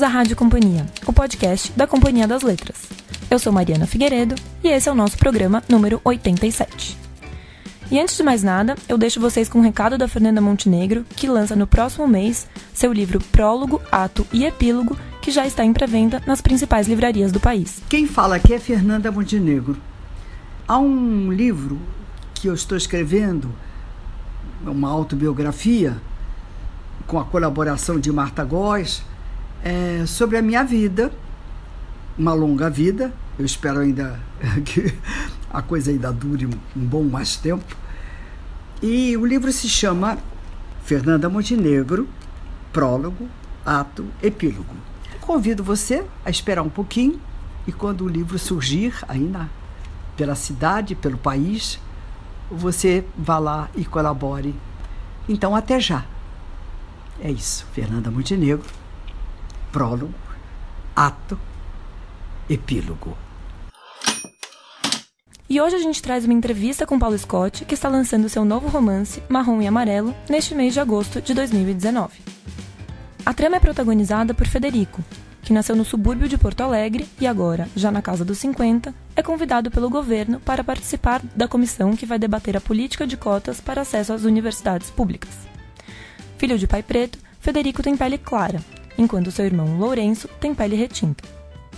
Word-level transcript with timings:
Bem-vindos 0.00 0.16
à 0.16 0.18
Rádio 0.18 0.36
Companhia, 0.36 0.86
o 1.06 1.12
podcast 1.12 1.72
da 1.72 1.86
Companhia 1.86 2.26
das 2.26 2.42
Letras. 2.42 2.88
Eu 3.30 3.38
sou 3.38 3.52
Mariana 3.52 3.86
Figueiredo 3.86 4.34
e 4.64 4.68
esse 4.68 4.88
é 4.88 4.92
o 4.92 4.94
nosso 4.94 5.18
programa 5.18 5.62
número 5.68 6.00
87. 6.02 6.96
E 7.90 8.00
antes 8.00 8.16
de 8.16 8.22
mais 8.22 8.42
nada, 8.42 8.76
eu 8.88 8.96
deixo 8.96 9.20
vocês 9.20 9.46
com 9.46 9.58
um 9.58 9.62
recado 9.62 9.98
da 9.98 10.08
Fernanda 10.08 10.40
Montenegro, 10.40 11.04
que 11.14 11.28
lança 11.28 11.54
no 11.54 11.66
próximo 11.66 12.08
mês 12.08 12.48
seu 12.72 12.94
livro 12.94 13.20
Prólogo, 13.30 13.82
Ato 13.92 14.26
e 14.32 14.46
Epílogo, 14.46 14.96
que 15.20 15.30
já 15.30 15.46
está 15.46 15.66
em 15.66 15.72
pré-venda 15.74 16.22
nas 16.26 16.40
principais 16.40 16.88
livrarias 16.88 17.30
do 17.30 17.38
país. 17.38 17.82
Quem 17.86 18.06
fala 18.06 18.36
aqui 18.36 18.54
é 18.54 18.58
Fernanda 18.58 19.12
Montenegro. 19.12 19.76
Há 20.66 20.78
um 20.78 21.30
livro 21.30 21.78
que 22.32 22.48
eu 22.48 22.54
estou 22.54 22.78
escrevendo, 22.78 23.52
uma 24.64 24.88
autobiografia, 24.88 25.98
com 27.06 27.18
a 27.18 27.24
colaboração 27.24 28.00
de 28.00 28.10
Marta 28.10 28.42
Góes, 28.42 29.02
é, 29.64 30.04
sobre 30.06 30.36
a 30.36 30.42
minha 30.42 30.62
vida, 30.64 31.12
uma 32.16 32.32
longa 32.32 32.68
vida. 32.68 33.12
Eu 33.38 33.44
espero 33.44 33.80
ainda 33.80 34.20
que 34.64 34.94
a 35.50 35.62
coisa 35.62 35.90
ainda 35.90 36.12
dure 36.12 36.46
um 36.46 36.50
bom 36.74 37.02
mais 37.02 37.36
tempo. 37.36 37.76
E 38.82 39.16
o 39.16 39.26
livro 39.26 39.52
se 39.52 39.68
chama 39.68 40.18
Fernanda 40.84 41.28
Montenegro, 41.28 42.08
Prólogo, 42.72 43.28
Ato, 43.64 44.06
Epílogo. 44.22 44.74
Convido 45.20 45.62
você 45.62 46.04
a 46.24 46.30
esperar 46.30 46.62
um 46.62 46.70
pouquinho 46.70 47.20
e 47.66 47.72
quando 47.72 48.04
o 48.04 48.08
livro 48.08 48.38
surgir 48.38 48.94
aí 49.06 49.20
na, 49.20 49.48
pela 50.16 50.34
cidade, 50.34 50.94
pelo 50.94 51.18
país, 51.18 51.78
você 52.50 53.04
vá 53.16 53.38
lá 53.38 53.68
e 53.76 53.84
colabore. 53.84 54.54
Então, 55.28 55.54
até 55.54 55.78
já. 55.78 56.04
É 57.22 57.30
isso, 57.30 57.66
Fernanda 57.72 58.10
Montenegro, 58.10 58.64
prólogo, 59.72 60.14
ato, 60.94 61.38
epílogo. 62.48 63.16
E 65.48 65.60
hoje 65.60 65.76
a 65.76 65.80
gente 65.80 66.02
traz 66.02 66.24
uma 66.24 66.34
entrevista 66.34 66.86
com 66.86 66.98
Paulo 66.98 67.18
Scott, 67.18 67.64
que 67.64 67.74
está 67.74 67.88
lançando 67.88 68.28
seu 68.28 68.44
novo 68.44 68.68
romance, 68.68 69.22
Marrom 69.28 69.60
e 69.60 69.66
Amarelo, 69.66 70.14
neste 70.28 70.54
mês 70.54 70.74
de 70.74 70.80
agosto 70.80 71.20
de 71.20 71.34
2019. 71.34 72.20
A 73.26 73.34
trama 73.34 73.56
é 73.56 73.60
protagonizada 73.60 74.32
por 74.32 74.46
Federico, 74.46 75.02
que 75.42 75.52
nasceu 75.52 75.74
no 75.74 75.84
subúrbio 75.84 76.28
de 76.28 76.38
Porto 76.38 76.60
Alegre 76.60 77.08
e 77.20 77.26
agora, 77.26 77.68
já 77.74 77.90
na 77.90 78.02
casa 78.02 78.24
dos 78.24 78.38
50, 78.38 78.94
é 79.16 79.22
convidado 79.22 79.70
pelo 79.70 79.90
governo 79.90 80.38
para 80.40 80.62
participar 80.62 81.20
da 81.34 81.48
comissão 81.48 81.96
que 81.96 82.06
vai 82.06 82.18
debater 82.18 82.56
a 82.56 82.60
política 82.60 83.06
de 83.06 83.16
cotas 83.16 83.60
para 83.60 83.82
acesso 83.82 84.12
às 84.12 84.22
universidades 84.22 84.90
públicas. 84.90 85.30
Filho 86.38 86.58
de 86.58 86.66
pai 86.66 86.82
preto, 86.82 87.18
Federico 87.40 87.82
tem 87.82 87.96
pele 87.96 88.18
clara, 88.18 88.60
enquanto 89.00 89.30
seu 89.30 89.46
irmão 89.46 89.78
Lourenço 89.78 90.28
tem 90.38 90.54
pele 90.54 90.76
retinta. 90.76 91.24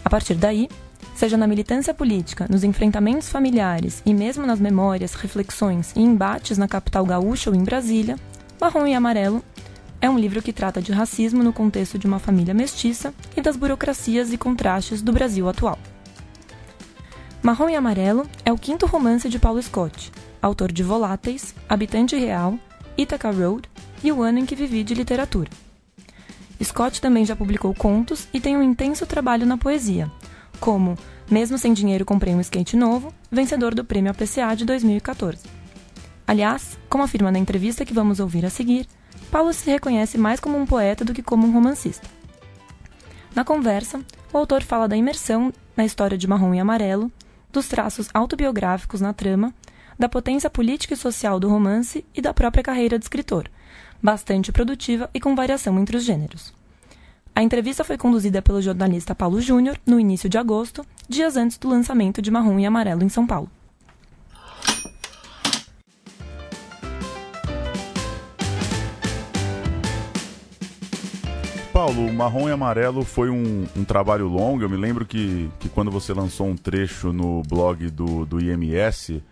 A 0.05 0.11
partir 0.11 0.35
daí, 0.35 0.69
seja 1.15 1.37
na 1.37 1.47
militância 1.47 1.95
política, 1.95 2.47
nos 2.51 2.65
enfrentamentos 2.65 3.29
familiares 3.29 4.03
e 4.05 4.13
mesmo 4.13 4.45
nas 4.45 4.59
memórias, 4.59 5.15
reflexões 5.15 5.93
e 5.95 6.01
embates 6.01 6.59
na 6.59 6.67
capital 6.67 7.07
gaúcha 7.07 7.49
ou 7.49 7.57
em 7.57 7.63
Brasília, 7.63 8.17
Marrom 8.61 8.87
e 8.87 8.95
Amarelo 8.95 9.43
é 10.01 10.11
um 10.11 10.19
livro 10.19 10.43
que 10.43 10.53
trata 10.53 10.83
de 10.83 10.91
racismo 10.91 11.45
no 11.45 11.53
contexto 11.53 11.97
de 11.97 12.09
uma 12.09 12.19
família 12.19 12.53
mestiça 12.53 13.15
e 13.37 13.41
das 13.41 13.57
burocracias 13.57 14.33
e 14.33 14.37
contrastes 14.37 15.01
do 15.01 15.13
Brasil 15.13 15.49
atual. 15.49 15.79
Marrom 17.41 17.69
e 17.69 17.77
Amarelo 17.77 18.27
é 18.45 18.53
o 18.53 18.59
quinto 18.59 18.85
romance 18.85 19.29
de 19.29 19.39
Paulo 19.39 19.63
Scott, 19.63 20.11
autor 20.41 20.73
de 20.73 20.83
Voláteis, 20.83 21.55
Habitante 21.69 22.17
Real, 22.17 22.59
Ithaca 22.99 23.31
Road 23.31 23.69
e 24.03 24.11
O 24.11 24.23
Ano 24.23 24.41
em 24.41 24.47
que 24.47 24.57
Vivi 24.57 24.83
de 24.83 24.95
Literatura. 24.95 25.51
Scott 26.65 27.01
também 27.01 27.25
já 27.25 27.35
publicou 27.35 27.75
contos 27.75 28.29
e 28.33 28.41
tem 28.41 28.57
um 28.57 28.63
intenso 28.63 29.07
trabalho 29.07 29.47
na 29.47 29.57
poesia, 29.57 30.11
como 30.61 30.97
Mesmo 31.31 31.59
Sem 31.59 31.73
Dinheiro 31.73 32.05
Comprei 32.05 32.35
um 32.35 32.41
Skate 32.41 32.77
Novo, 32.77 33.13
vencedor 33.31 33.75
do 33.75 33.85
Prêmio 33.85 34.11
APCA 34.11 34.55
de 34.55 34.65
2014. 34.65 35.39
Aliás, 36.27 36.79
como 36.89 37.03
afirma 37.03 37.33
na 37.33 37.39
entrevista 37.39 37.85
que 37.85 37.93
vamos 37.93 38.21
ouvir 38.21 38.47
a 38.47 38.51
seguir, 38.51 38.87
Paulo 39.31 39.53
se 39.53 39.71
reconhece 39.71 40.17
mais 40.19 40.39
como 40.39 40.59
um 40.59 40.67
poeta 40.67 41.05
do 41.05 41.13
que 41.13 41.23
como 41.23 41.47
um 41.47 41.53
romancista. 41.53 42.09
Na 43.35 43.45
conversa, 43.45 44.01
o 44.33 44.39
autor 44.39 44.63
fala 44.63 44.87
da 44.87 44.97
imersão 44.97 45.53
na 45.77 45.85
história 45.85 46.19
de 46.19 46.29
Marrom 46.29 46.55
e 46.55 46.61
Amarelo, 46.61 47.11
dos 47.51 47.67
traços 47.67 48.09
autobiográficos 48.13 49.01
na 49.01 49.13
trama, 49.13 49.55
da 49.99 50.09
potência 50.09 50.51
política 50.51 50.95
e 50.95 50.97
social 50.97 51.41
do 51.41 51.49
romance 51.49 52.05
e 52.15 52.21
da 52.21 52.33
própria 52.33 52.63
carreira 52.63 52.99
de 52.99 53.05
escritor, 53.05 53.51
bastante 54.03 54.51
produtiva 54.51 55.09
e 55.15 55.21
com 55.21 55.37
variação 55.37 55.79
entre 55.79 55.97
os 55.97 56.05
gêneros. 56.05 56.53
A 57.35 57.43
entrevista 57.43 57.85
foi 57.85 57.97
conduzida 57.97 58.43
pelo 58.43 58.61
jornalista 58.61 59.15
Paulo 59.15 59.41
Júnior 59.41 59.79
no 59.87 59.99
início 59.99 60.29
de 60.29 60.37
agosto, 60.37 60.85
dias 61.09 61.37
antes 61.37 61.57
do 61.57 61.69
lançamento 61.69 62.21
de 62.21 62.31
Marrom 62.31 62.59
e 62.59 62.67
Amarelo 62.67 63.03
em 63.05 63.09
São 63.09 63.27
Paulo. 63.27 63.51
Paulo, 71.73 72.13
Marrom 72.13 72.51
e 72.51 72.53
Amarelo 72.53 73.03
foi 73.03 73.31
um, 73.31 73.67
um, 73.75 73.83
trabalho 73.83 74.29
longo. 74.29 74.63
Eu 74.63 74.69
me 74.69 74.77
lembro 74.77 75.07
que, 75.07 75.51
que 75.59 75.71
quando 75.71 75.91
você 75.91 76.13
lançou 76.13 76.47
um 76.47 76.55
trecho 76.55 77.15
no 77.15 77.43
blog 77.43 77.89
do, 77.89 78.27
do 78.27 78.39
IMS, 78.39 79.23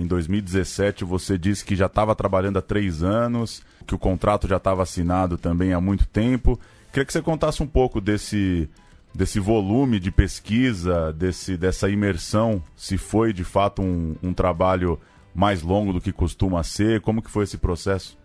em 0.00 0.06
2017, 0.06 1.04
você 1.04 1.36
disse 1.36 1.62
que 1.62 1.76
já 1.76 1.84
estava 1.84 2.14
trabalhando 2.14 2.58
há 2.58 2.62
três 2.62 3.02
anos, 3.02 3.62
que 3.90 3.94
o 3.94 3.98
contrato 3.98 4.46
já 4.46 4.56
estava 4.56 4.84
assinado 4.84 5.36
também 5.36 5.72
há 5.72 5.80
muito 5.80 6.06
tempo. 6.06 6.58
Queria 6.92 7.04
que 7.04 7.12
você 7.12 7.20
contasse 7.20 7.60
um 7.60 7.66
pouco 7.66 8.00
desse, 8.00 8.70
desse 9.12 9.40
volume 9.40 9.98
de 9.98 10.12
pesquisa, 10.12 11.12
desse, 11.12 11.56
dessa 11.56 11.90
imersão, 11.90 12.62
se 12.76 12.96
foi 12.96 13.32
de 13.32 13.42
fato 13.42 13.82
um, 13.82 14.14
um 14.22 14.32
trabalho 14.32 14.96
mais 15.34 15.62
longo 15.62 15.92
do 15.92 16.00
que 16.00 16.12
costuma 16.12 16.62
ser, 16.62 17.00
como 17.00 17.20
que 17.20 17.30
foi 17.30 17.42
esse 17.42 17.58
processo? 17.58 18.16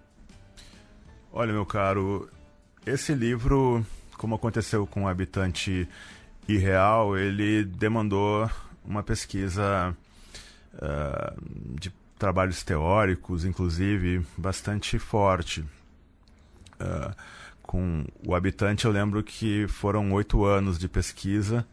Olha, 1.34 1.52
meu 1.52 1.66
caro, 1.66 2.30
esse 2.86 3.16
livro, 3.16 3.84
como 4.18 4.36
aconteceu 4.36 4.86
com 4.86 5.06
o 5.06 5.08
Habitante 5.08 5.90
Irreal, 6.48 7.18
ele 7.18 7.64
demandou 7.64 8.48
uma 8.86 9.02
pesquisa 9.02 9.98
uh, 10.76 11.42
de 11.74 11.92
trabalhos 12.18 12.64
teóricos, 12.64 13.46
inclusive, 13.46 14.26
bastante 14.38 14.98
forte. 15.00 15.62
Uh, 16.80 17.16
com 17.62 18.06
o 18.26 18.36
habitante, 18.36 18.86
eu 18.86 18.92
lembro 18.92 19.24
que 19.24 19.68
foram 19.68 20.12
oito 20.14 20.46
anos 20.46 20.78
de 20.78 20.88
pesquisa. 20.88 21.66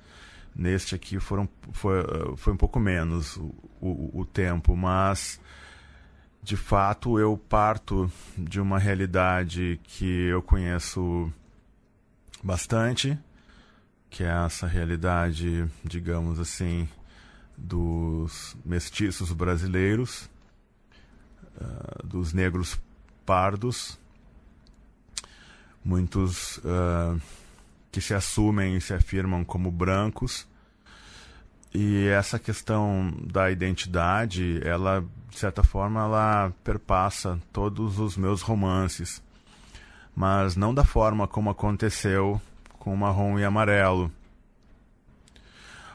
Neste 0.55 0.95
aqui 0.95 1.19
foram, 1.21 1.49
foi, 1.73 2.03
foi 2.37 2.53
um 2.53 2.57
pouco 2.57 2.81
menos 2.81 3.37
o, 3.37 3.55
o, 3.81 4.21
o 4.21 4.25
tempo, 4.25 4.77
mas 4.77 5.41
de 6.43 6.57
fato 6.57 7.19
eu 7.19 7.37
parto 7.37 8.11
de 8.37 8.61
uma 8.61 8.79
realidade 8.79 9.81
que 9.85 10.27
eu 10.27 10.43
conheço 10.43 11.33
bastante, 12.43 13.17
que 14.11 14.25
é 14.25 14.45
essa 14.45 14.67
realidade, 14.67 15.67
digamos 15.85 16.41
assim, 16.41 16.89
dos 17.57 18.57
mestiços 18.65 19.33
brasileiros, 19.33 20.29
uh, 21.61 22.07
dos 22.07 22.33
negros 22.33 22.81
pardos, 23.25 23.99
muitos 25.85 26.59
uh, 26.59 27.21
que 27.91 28.01
se 28.01 28.15
assumem 28.15 28.77
e 28.77 28.81
se 28.81 28.95
afirmam 28.95 29.45
como 29.45 29.71
brancos. 29.71 30.47
E 31.75 32.07
essa 32.09 32.39
questão 32.39 33.13
da 33.33 33.51
identidade, 33.51 34.61
ela, 34.63 35.05
de 35.31 35.39
certa 35.39 35.63
forma, 35.63 36.01
ela 36.01 36.53
perpassa 36.63 37.41
todos 37.53 37.99
os 37.99 38.17
meus 38.17 38.43
romances. 38.43 39.23
Mas 40.15 40.55
não 40.55 40.75
da 40.75 40.85
forma 40.85 41.27
como 41.27 41.49
aconteceu 41.49 42.41
com 42.79 42.95
Marrom 42.95 43.39
e 43.39 43.45
Amarelo 43.45 44.13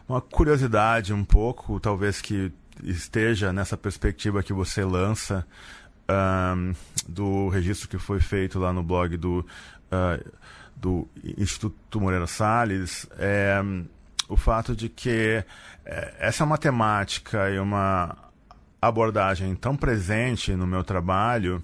uma 0.08 0.22
curiosidade 0.22 1.14
um 1.14 1.26
pouco, 1.26 1.80
talvez 1.80 2.22
que 2.22 2.52
esteja 2.84 3.52
nessa 3.54 3.78
perspectiva 3.78 4.44
que 4.44 4.54
você 4.54 4.84
lança 4.84 5.46
um, 6.10 6.74
do 7.08 7.50
registro 7.50 7.88
que 7.88 7.98
foi 7.98 8.20
feito 8.20 8.60
lá 8.60 8.72
no 8.72 8.84
blog 8.84 9.18
do, 9.18 9.46
uh, 9.92 10.32
do 10.76 11.08
Instituto 11.38 12.00
Moreira 12.00 12.28
Salles, 12.28 13.08
é 13.18 13.62
o 14.30 14.36
fato 14.36 14.76
de 14.76 14.90
que 14.90 15.44
é, 15.86 16.16
essa 16.20 16.44
é 16.44 16.46
uma 16.46 16.58
temática 16.58 17.50
e 17.50 17.60
uma 17.60 18.16
abordagem 18.82 19.56
tão 19.56 19.76
presente 19.76 20.54
no 20.54 20.68
meu 20.68 20.84
trabalho 20.84 21.64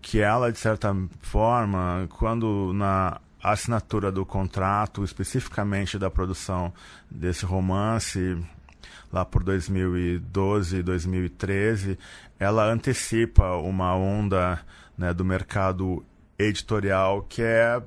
que 0.00 0.20
ela, 0.20 0.50
de 0.50 0.58
certa 0.58 0.94
forma, 1.20 2.08
quando 2.10 2.72
na 2.74 3.20
assinatura 3.42 4.10
do 4.10 4.26
contrato, 4.26 5.04
especificamente 5.04 5.98
da 5.98 6.10
produção 6.10 6.72
desse 7.10 7.44
romance, 7.44 8.36
lá 9.12 9.24
por 9.24 9.44
2012, 9.44 10.82
2013, 10.82 11.98
ela 12.38 12.64
antecipa 12.64 13.56
uma 13.56 13.94
onda 13.94 14.58
né, 14.96 15.12
do 15.12 15.24
mercado 15.24 16.04
editorial 16.38 17.22
que 17.28 17.42
é 17.42 17.82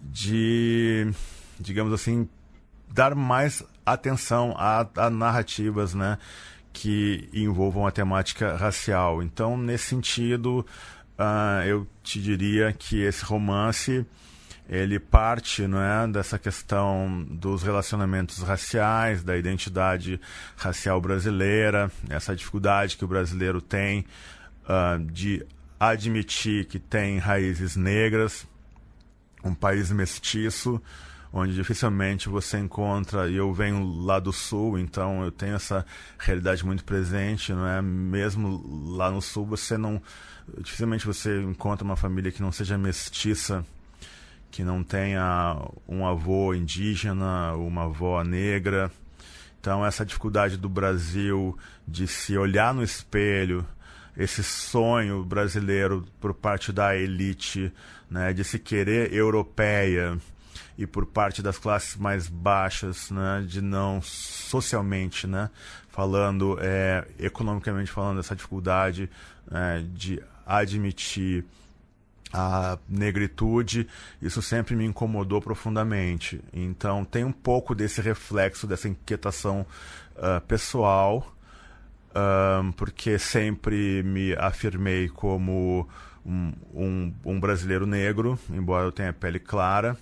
de, 0.00 1.12
digamos 1.58 1.92
assim, 1.92 2.28
dar 2.88 3.14
mais 3.14 3.64
atenção 3.84 4.54
a, 4.56 4.86
a 4.96 5.10
narrativas, 5.10 5.94
né? 5.94 6.18
Que 6.72 7.28
envolvam 7.32 7.86
a 7.86 7.90
temática 7.90 8.56
racial. 8.56 9.22
Então, 9.22 9.56
nesse 9.56 9.86
sentido, 9.86 10.66
uh, 11.18 11.62
eu 11.66 11.86
te 12.02 12.20
diria 12.20 12.72
que 12.72 13.02
esse 13.02 13.24
romance 13.24 14.06
ele 14.68 14.98
parte 14.98 15.66
não 15.66 15.80
é, 15.80 16.06
dessa 16.08 16.38
questão 16.38 17.26
dos 17.28 17.62
relacionamentos 17.62 18.38
raciais, 18.38 19.22
da 19.22 19.36
identidade 19.36 20.20
racial 20.56 21.00
brasileira, 21.00 21.90
essa 22.08 22.34
dificuldade 22.34 22.96
que 22.96 23.04
o 23.04 23.08
brasileiro 23.08 23.60
tem 23.60 24.06
uh, 24.64 25.02
de 25.04 25.44
admitir 25.78 26.66
que 26.66 26.78
tem 26.78 27.18
raízes 27.18 27.76
negras, 27.76 28.46
um 29.44 29.54
país 29.54 29.90
mestiço, 29.90 30.80
onde 31.32 31.54
dificilmente 31.54 32.28
você 32.28 32.58
encontra, 32.58 33.28
e 33.28 33.36
eu 33.36 33.52
venho 33.52 33.84
lá 34.04 34.20
do 34.20 34.32
sul, 34.32 34.78
então 34.78 35.24
eu 35.24 35.32
tenho 35.32 35.56
essa 35.56 35.84
realidade 36.18 36.64
muito 36.64 36.84
presente, 36.84 37.52
não 37.52 37.66
é? 37.66 37.80
Mesmo 37.82 38.94
lá 38.96 39.10
no 39.10 39.20
sul 39.20 39.46
você 39.46 39.76
não 39.76 40.00
dificilmente 40.58 41.06
você 41.06 41.40
encontra 41.42 41.84
uma 41.84 41.96
família 41.96 42.30
que 42.30 42.42
não 42.42 42.52
seja 42.52 42.76
mestiça, 42.76 43.64
que 44.52 44.62
não 44.62 44.84
tenha 44.84 45.56
um 45.88 46.06
avô 46.06 46.54
indígena, 46.54 47.54
uma 47.54 47.84
avó 47.84 48.22
negra. 48.22 48.92
Então 49.58 49.84
essa 49.84 50.04
dificuldade 50.04 50.58
do 50.58 50.68
Brasil 50.68 51.58
de 51.88 52.06
se 52.06 52.36
olhar 52.36 52.74
no 52.74 52.82
espelho, 52.82 53.66
esse 54.14 54.44
sonho 54.44 55.24
brasileiro 55.24 56.04
por 56.20 56.34
parte 56.34 56.70
da 56.70 56.94
elite, 56.94 57.72
né, 58.10 58.34
de 58.34 58.44
se 58.44 58.58
querer 58.58 59.14
europeia 59.14 60.18
e 60.76 60.86
por 60.86 61.06
parte 61.06 61.40
das 61.40 61.56
classes 61.56 61.96
mais 61.96 62.28
baixas, 62.28 63.10
né, 63.10 63.42
de 63.46 63.62
não 63.62 64.02
socialmente, 64.02 65.26
né, 65.26 65.48
falando, 65.88 66.58
é, 66.60 67.06
economicamente 67.18 67.90
falando, 67.90 68.20
essa 68.20 68.36
dificuldade 68.36 69.08
é, 69.50 69.82
de 69.94 70.22
admitir 70.44 71.42
a 72.32 72.78
negritude, 72.88 73.86
isso 74.20 74.40
sempre 74.40 74.74
me 74.74 74.84
incomodou 74.84 75.40
profundamente. 75.40 76.40
Então 76.52 77.04
tem 77.04 77.24
um 77.24 77.32
pouco 77.32 77.74
desse 77.74 78.00
reflexo, 78.00 78.66
dessa 78.66 78.88
inquietação 78.88 79.66
uh, 80.16 80.40
pessoal 80.46 81.32
um, 82.14 82.72
porque 82.72 83.18
sempre 83.18 84.02
me 84.02 84.34
afirmei 84.34 85.08
como 85.08 85.88
um, 86.24 86.52
um, 86.74 87.14
um, 87.24 87.40
brasileiro 87.40 87.86
negro, 87.86 88.38
embora 88.50 88.86
eu 88.86 88.92
tenha 88.92 89.12
pele 89.12 89.38
clara 89.38 89.96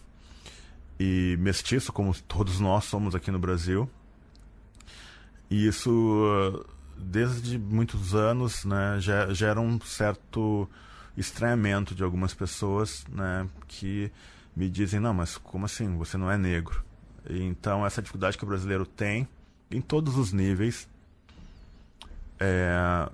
e 0.99 1.37
mestiço, 1.41 1.93
como 1.93 2.13
todos 2.23 2.59
nós 2.59 2.85
somos 2.85 3.15
aqui 3.15 3.31
no 3.31 3.39
Brasil. 3.39 3.89
E 5.49 5.67
isso, 5.67 6.67
desde 6.97 7.59
muitos 7.59 8.15
anos, 8.15 8.65
né, 8.65 8.99
gera 9.31 9.61
um 9.61 9.81
certo 9.81 10.69
estranhamento 11.17 11.95
de 11.95 12.03
algumas 12.03 12.35
pessoas 12.35 13.05
né, 13.11 13.49
que 13.67 14.11
me 14.55 14.69
dizem: 14.69 15.01
não, 15.01 15.15
mas 15.15 15.37
como 15.37 15.67
assim? 15.67 15.97
Você 15.97 16.17
não 16.17 16.31
é 16.31 16.37
negro. 16.37 16.85
Então, 17.29 17.85
essa 17.85 18.01
dificuldade 18.01 18.39
que 18.39 18.45
o 18.45 18.47
brasileiro 18.47 18.87
tem, 18.87 19.29
em 19.71 19.81
todos 19.81 20.17
os 20.17 20.33
níveis, 20.33 20.89
é, 22.39 23.09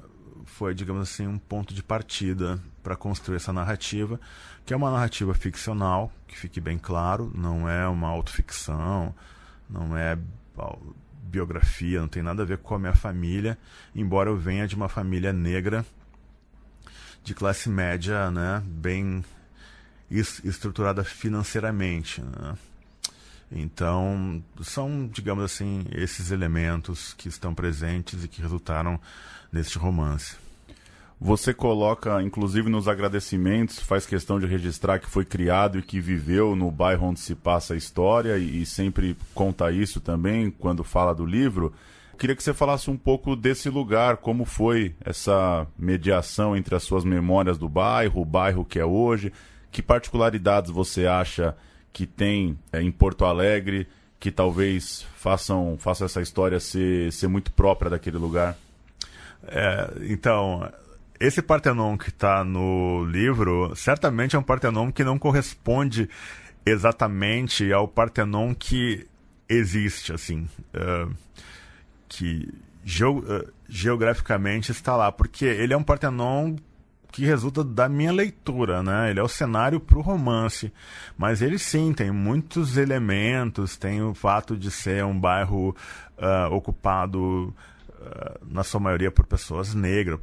foi, 0.44 0.75
digamos 0.75 1.02
assim, 1.02 1.26
um 1.26 1.38
ponto 1.38 1.75
de 1.75 1.82
partida 1.82 2.60
para 2.82 2.96
construir 2.96 3.37
essa 3.37 3.52
narrativa, 3.52 4.20
que 4.64 4.72
é 4.72 4.76
uma 4.76 4.90
narrativa 4.90 5.34
ficcional, 5.34 6.12
que 6.26 6.38
fique 6.38 6.60
bem 6.60 6.78
claro, 6.78 7.32
não 7.34 7.69
é 7.69 7.87
uma 7.88 8.08
autoficção, 8.08 9.14
não 9.69 9.96
é 9.96 10.16
biografia, 11.25 12.00
não 12.00 12.08
tem 12.08 12.22
nada 12.22 12.42
a 12.42 12.46
ver 12.46 12.58
com 12.58 12.75
a 12.76 12.78
minha 12.78 12.94
família, 12.94 13.58
embora 13.94 14.31
eu 14.31 14.37
venha 14.37 14.66
de 14.66 14.76
uma 14.76 14.88
família 14.88 15.32
negra 15.32 15.84
de 17.26 17.34
classe 17.34 17.69
média, 17.69 18.31
né, 18.31 18.62
bem 18.64 19.25
estruturada 20.08 21.02
financeiramente. 21.02 22.23
Né? 22.23 22.55
Então, 23.50 24.40
são, 24.62 25.08
digamos 25.12 25.43
assim, 25.43 25.84
esses 25.90 26.31
elementos 26.31 27.14
que 27.14 27.28
estão 27.28 27.52
presentes 27.52 28.23
e 28.23 28.28
que 28.28 28.40
resultaram 28.40 29.00
neste 29.52 29.76
romance. 29.76 30.37
Você 31.20 31.52
coloca, 31.52 32.23
inclusive 32.23 32.70
nos 32.70 32.87
agradecimentos, 32.87 33.81
faz 33.81 34.06
questão 34.06 34.38
de 34.38 34.46
registrar 34.46 35.00
que 35.00 35.11
foi 35.11 35.25
criado 35.25 35.81
e 35.81 35.82
que 35.82 35.99
viveu 35.99 36.55
no 36.55 36.70
bairro 36.70 37.08
onde 37.08 37.19
se 37.19 37.34
passa 37.34 37.75
a 37.75 37.76
história 37.76 38.38
e, 38.38 38.62
e 38.62 38.67
sempre 38.67 39.17
conta 39.34 39.73
isso 39.73 40.00
também 40.00 40.49
quando 40.49 40.84
fala 40.84 41.12
do 41.12 41.26
livro. 41.26 41.75
Queria 42.16 42.34
que 42.34 42.42
você 42.42 42.54
falasse 42.54 42.90
um 42.90 42.96
pouco 42.96 43.36
desse 43.36 43.68
lugar, 43.68 44.16
como 44.16 44.44
foi 44.44 44.94
essa 45.04 45.66
mediação 45.78 46.56
entre 46.56 46.74
as 46.74 46.82
suas 46.82 47.04
memórias 47.04 47.58
do 47.58 47.68
bairro, 47.68 48.22
o 48.22 48.24
bairro 48.24 48.64
que 48.64 48.78
é 48.78 48.84
hoje, 48.84 49.32
que 49.70 49.82
particularidades 49.82 50.70
você 50.70 51.06
acha 51.06 51.54
que 51.92 52.06
tem 52.06 52.58
é, 52.72 52.80
em 52.80 52.90
Porto 52.90 53.24
Alegre 53.24 53.86
que 54.18 54.30
talvez 54.30 55.06
façam, 55.16 55.76
façam 55.78 56.06
essa 56.06 56.22
história 56.22 56.58
ser, 56.58 57.12
ser 57.12 57.28
muito 57.28 57.52
própria 57.52 57.90
daquele 57.90 58.16
lugar? 58.16 58.56
É, 59.46 59.92
então, 60.08 60.68
esse 61.20 61.42
Partenon 61.42 61.96
que 61.96 62.08
está 62.08 62.42
no 62.42 63.04
livro 63.04 63.74
certamente 63.76 64.34
é 64.34 64.38
um 64.38 64.42
Partenon 64.42 64.90
que 64.90 65.04
não 65.04 65.18
corresponde 65.18 66.08
exatamente 66.64 67.72
ao 67.72 67.86
Partenon 67.86 68.54
que 68.54 69.06
existe, 69.48 70.12
assim, 70.12 70.48
uh, 70.74 71.14
que 72.08 72.53
uh, 73.03 73.53
geograficamente 73.69 74.70
está 74.70 74.97
lá, 74.97 75.11
porque 75.11 75.44
ele 75.44 75.73
é 75.73 75.76
um 75.76 75.82
Partenon 75.82 76.56
que 77.17 77.25
resulta 77.25 77.64
da 77.64 77.88
minha 77.88 78.12
leitura, 78.12 78.82
né? 78.82 79.11
Ele 79.11 79.20
é 79.20 79.23
o 79.23 79.29
cenário 79.29 79.81
para 79.81 79.97
o 79.97 80.03
romance, 80.03 80.70
mas 81.17 81.41
ele 81.41 81.58
sim 81.58 81.93
tem 81.94 82.11
muitos 82.11 82.76
elementos, 82.76 83.76
tem 83.76 84.03
o 84.03 84.12
fato 84.12 84.55
de 84.55 84.70
ser 84.70 85.03
um 85.03 85.19
bairro 85.19 85.75
uh, 86.19 86.55
ocupado 86.55 87.55
uh, 87.91 88.47
na 88.47 88.62
sua 88.62 88.81
maioria 88.81 89.11
por 89.11 89.25
pessoas 89.25 89.73
negras, 89.75 90.20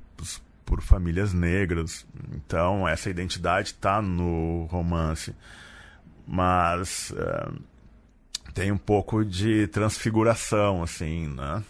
por 0.63 0.81
famílias 0.81 1.33
negras. 1.33 2.05
Então 2.35 2.87
essa 2.87 3.09
identidade 3.09 3.69
está 3.69 3.99
no 3.99 4.65
romance, 4.65 5.35
mas 6.27 7.11
uh, 7.11 7.59
tem 8.53 8.71
um 8.71 8.77
pouco 8.77 9.25
de 9.25 9.67
transfiguração, 9.67 10.83
assim, 10.83 11.27
né? 11.27 11.63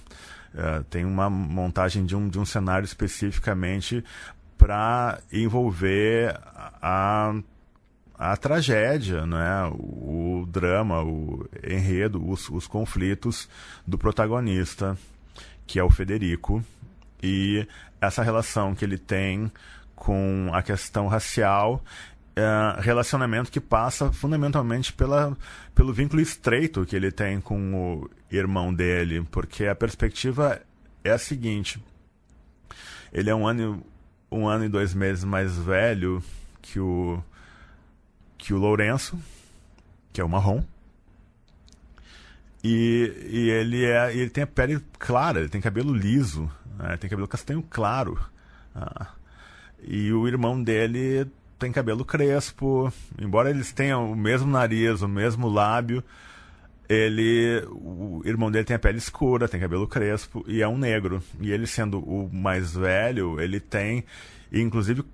Uh, 0.53 0.83
tem 0.83 1.03
uma 1.03 1.29
montagem 1.29 2.05
de 2.05 2.15
um, 2.15 2.29
de 2.29 2.37
um 2.37 2.45
cenário 2.45 2.85
especificamente 2.85 4.03
para 4.57 5.19
envolver 5.31 6.39
a, 6.55 7.33
a 8.13 8.37
tragédia, 8.37 9.25
né? 9.25 9.65
o, 9.73 10.41
o 10.41 10.45
drama, 10.45 11.01
o 11.01 11.49
enredo, 11.63 12.23
os, 12.29 12.49
os 12.49 12.67
conflitos 12.67 13.49
do 13.85 13.97
protagonista, 13.97 14.95
que 15.65 15.79
é 15.79 15.83
o 15.83 15.89
Federico, 15.89 16.63
e 17.21 17.67
essa 17.99 18.21
relação 18.21 18.75
que 18.75 18.85
ele 18.85 18.97
tem 18.97 19.51
com 19.95 20.49
a 20.53 20.61
questão 20.61 21.07
racial 21.07 21.83
Uh, 22.35 22.81
relacionamento 22.81 23.51
que 23.51 23.59
passa 23.59 24.11
fundamentalmente 24.11 24.91
pela, 24.91 25.37
pelo 25.75 25.93
vínculo 25.93 26.19
estreito 26.19 26.83
que 26.83 26.95
ele 26.95 27.11
tem 27.11 27.39
com 27.39 27.75
o 27.75 28.09
irmão 28.31 28.73
dele, 28.73 29.23
porque 29.29 29.67
a 29.67 29.75
perspectiva 29.75 30.59
é 31.03 31.11
a 31.11 31.17
seguinte: 31.19 31.79
ele 33.11 33.29
é 33.29 33.35
um 33.35 33.45
ano 33.45 33.85
um 34.31 34.47
ano 34.47 34.65
e 34.65 34.69
dois 34.69 34.95
meses 34.95 35.23
mais 35.23 35.55
velho 35.55 36.23
que 36.59 36.79
o 36.79 37.21
que 38.35 38.53
o 38.53 38.57
Lourenço, 38.57 39.17
que 40.11 40.19
é 40.19 40.23
o 40.23 40.29
marrom. 40.29 40.63
E, 42.63 43.13
e 43.29 43.49
ele 43.49 43.85
é 43.85 44.15
ele 44.15 44.29
tem 44.29 44.43
a 44.43 44.47
pele 44.47 44.83
clara, 44.97 45.39
ele 45.39 45.49
tem 45.49 45.61
cabelo 45.61 45.93
liso, 45.93 46.49
né? 46.77 46.97
tem 46.97 47.09
cabelo 47.09 47.27
castanho 47.27 47.63
claro. 47.69 48.19
Ah. 48.73 49.11
E 49.83 50.11
o 50.11 50.27
irmão 50.27 50.61
dele 50.61 51.27
tem 51.63 51.71
cabelo 51.71 52.03
crespo, 52.03 52.91
embora 53.17 53.49
eles 53.49 53.71
tenham 53.71 54.11
o 54.11 54.15
mesmo 54.17 54.51
nariz, 54.51 55.01
o 55.01 55.07
mesmo 55.07 55.47
lábio, 55.47 56.03
ele 56.89 57.65
o 57.69 58.21
irmão 58.25 58.51
dele 58.51 58.65
tem 58.65 58.75
a 58.75 58.79
pele 58.79 58.97
escura, 58.97 59.47
tem 59.47 59.61
cabelo 59.61 59.87
crespo 59.87 60.43
e 60.45 60.61
é 60.61 60.67
um 60.67 60.77
negro. 60.77 61.23
E 61.39 61.51
ele 61.51 61.65
sendo 61.65 61.99
o 61.99 62.29
mais 62.33 62.73
velho, 62.73 63.39
ele 63.39 63.61
tem 63.61 64.03
inclusive 64.51 65.05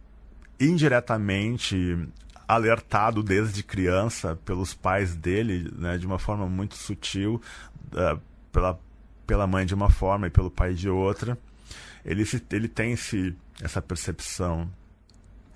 indiretamente 0.59 1.99
alertado 2.47 3.21
desde 3.21 3.61
criança 3.61 4.35
pelos 4.43 4.73
pais 4.73 5.15
dele, 5.15 5.71
né, 5.77 5.99
de 5.99 6.07
uma 6.07 6.17
forma 6.17 6.47
muito 6.47 6.75
sutil, 6.75 7.39
uh, 7.93 8.19
pela 8.51 8.79
pela 9.27 9.45
mãe 9.45 9.67
de 9.67 9.75
uma 9.75 9.91
forma 9.91 10.25
e 10.25 10.31
pelo 10.31 10.49
pai 10.49 10.73
de 10.73 10.89
outra. 10.89 11.37
Ele 12.03 12.25
se, 12.25 12.43
ele 12.51 12.67
tem 12.67 12.93
esse, 12.93 13.35
essa 13.61 13.79
percepção 13.79 14.67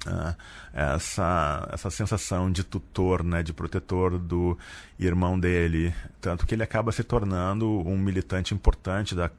uh, 0.07 0.35
essa, 0.73 1.67
essa 1.71 1.89
sensação 1.89 2.51
de 2.51 2.63
tutor, 2.63 3.23
né, 3.23 3.43
de 3.43 3.53
protetor 3.53 4.17
do 4.17 4.57
irmão 4.99 5.39
dele. 5.39 5.93
Tanto 6.21 6.45
que 6.45 6.55
ele 6.55 6.63
acaba 6.63 6.91
se 6.91 7.03
tornando 7.03 7.67
um 7.87 7.97
militante 7.97 8.53
importante 8.53 9.15
da, 9.15 9.31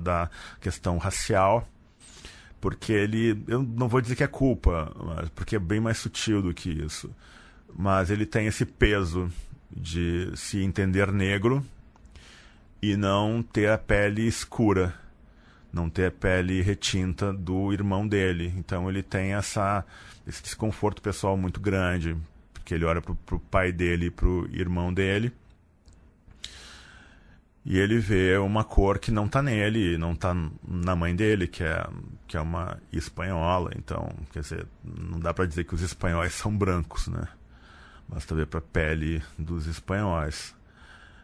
da 0.00 0.30
questão 0.60 0.98
racial, 0.98 1.66
porque 2.60 2.92
ele, 2.92 3.42
eu 3.48 3.62
não 3.62 3.88
vou 3.88 4.00
dizer 4.00 4.16
que 4.16 4.24
é 4.24 4.28
culpa, 4.28 4.92
porque 5.34 5.56
é 5.56 5.58
bem 5.58 5.80
mais 5.80 5.98
sutil 5.98 6.42
do 6.42 6.54
que 6.54 6.70
isso, 6.70 7.14
mas 7.74 8.10
ele 8.10 8.26
tem 8.26 8.46
esse 8.46 8.64
peso 8.64 9.30
de 9.74 10.30
se 10.36 10.62
entender 10.62 11.10
negro 11.10 11.64
e 12.80 12.96
não 12.96 13.42
ter 13.42 13.70
a 13.70 13.78
pele 13.78 14.26
escura 14.26 15.01
não 15.72 15.88
ter 15.88 16.06
a 16.06 16.10
pele 16.10 16.60
retinta 16.60 17.32
do 17.32 17.72
irmão 17.72 18.06
dele. 18.06 18.52
Então 18.56 18.88
ele 18.88 19.02
tem 19.02 19.34
essa, 19.34 19.84
esse 20.26 20.42
desconforto 20.42 21.00
pessoal 21.00 21.36
muito 21.36 21.60
grande, 21.60 22.16
porque 22.52 22.74
ele 22.74 22.84
olha 22.84 23.00
para 23.00 23.36
o 23.36 23.40
pai 23.40 23.72
dele 23.72 24.06
e 24.06 24.10
para 24.10 24.28
o 24.28 24.46
irmão 24.52 24.92
dele. 24.92 25.32
E 27.64 27.78
ele 27.78 27.98
vê 27.98 28.36
uma 28.38 28.64
cor 28.64 28.98
que 28.98 29.12
não 29.12 29.26
está 29.26 29.40
nele, 29.40 29.96
não 29.96 30.12
está 30.12 30.34
na 30.66 30.96
mãe 30.96 31.14
dele, 31.14 31.46
que 31.46 31.62
é, 31.62 31.86
que 32.26 32.36
é 32.36 32.40
uma 32.40 32.76
espanhola. 32.92 33.70
Então, 33.76 34.08
quer 34.32 34.40
dizer, 34.40 34.66
não 34.84 35.20
dá 35.20 35.32
para 35.32 35.46
dizer 35.46 35.64
que 35.64 35.74
os 35.74 35.80
espanhóis 35.80 36.34
são 36.34 36.54
brancos, 36.56 37.06
né? 37.06 37.28
Basta 38.08 38.34
ver 38.34 38.46
para 38.46 38.58
a 38.58 38.62
pele 38.62 39.22
dos 39.38 39.68
espanhóis, 39.68 40.54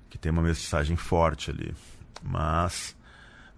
que 0.09 0.17
tem 0.17 0.31
uma 0.31 0.41
mensagem 0.41 0.97
forte 0.97 1.51
ali. 1.51 1.75
Mas 2.23 2.97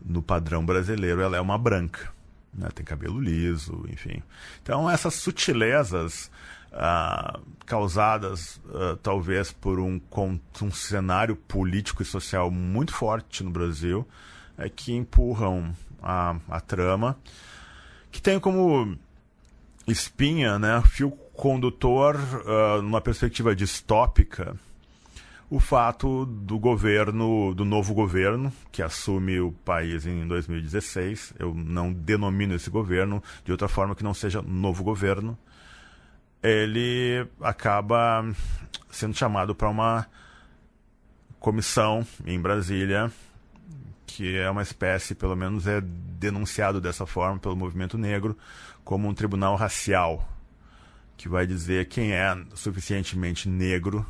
no 0.05 0.23
padrão 0.23 0.65
brasileiro, 0.65 1.21
ela 1.21 1.37
é 1.37 1.41
uma 1.41 1.59
branca. 1.59 2.13
Né? 2.53 2.69
Tem 2.75 2.85
cabelo 2.85 3.21
liso, 3.21 3.85
enfim. 3.89 4.23
Então, 4.63 4.91
essas 4.91 5.15
sutilezas 5.15 6.31
ah, 6.73 7.39
causadas 7.67 8.61
ah, 8.73 8.99
talvez 9.03 9.53
por 9.53 9.79
um, 9.79 10.01
um 10.63 10.71
cenário 10.71 11.37
político 11.37 12.03
e 12.03 12.07
social 12.07 12.51
muito 12.51 12.93
forte 12.93 13.43
no 13.43 13.51
Brasil 13.51 14.07
é 14.59 14.69
que 14.69 14.93
empurram 14.93 15.75
a, 16.03 16.37
a 16.49 16.61
trama, 16.61 17.17
que 18.11 18.21
tem 18.21 18.39
como 18.39 18.97
espinha, 19.87 20.59
né, 20.59 20.83
fio 20.87 21.11
condutor, 21.33 22.17
uh, 22.17 22.83
numa 22.83 23.01
perspectiva 23.01 23.57
distópica, 23.57 24.55
o 25.51 25.59
fato 25.59 26.25
do 26.25 26.61
governo, 26.61 27.53
do 27.53 27.65
novo 27.65 27.93
governo, 27.93 28.53
que 28.71 28.81
assume 28.81 29.41
o 29.41 29.51
país 29.51 30.07
em 30.07 30.27
2016, 30.29 31.35
eu 31.41 31.53
não 31.53 31.93
denomino 31.93 32.55
esse 32.55 32.71
governo 32.71 33.21
de 33.45 33.51
outra 33.51 33.67
forma 33.67 33.97
que 33.97 34.05
não 34.05 34.15
seja 34.15 34.41
novo 34.41 34.85
governo, 34.85 35.37
ele 36.41 37.27
acaba 37.41 38.25
sendo 38.91 39.17
chamado 39.17 39.53
para 39.53 39.69
uma 39.69 40.07
comissão 41.41 42.07
em 42.25 42.41
Brasília, 42.41 43.11
que 44.07 44.37
é 44.37 44.49
uma 44.49 44.63
espécie, 44.63 45.17
pelo 45.17 45.35
menos 45.35 45.67
é 45.67 45.81
denunciado 45.81 46.81
dessa 46.81 47.07
forma 47.07 47.41
pelo 47.41 47.57
movimento 47.57 47.99
negro, 47.99 48.39
como 48.85 49.09
um 49.09 49.15
tribunal 49.15 49.57
racial, 49.57 50.29
que 51.17 51.29
vai 51.29 51.45
dizer 51.45 51.89
quem 51.89 52.13
é 52.13 52.37
suficientemente 52.55 53.49
negro 53.49 54.07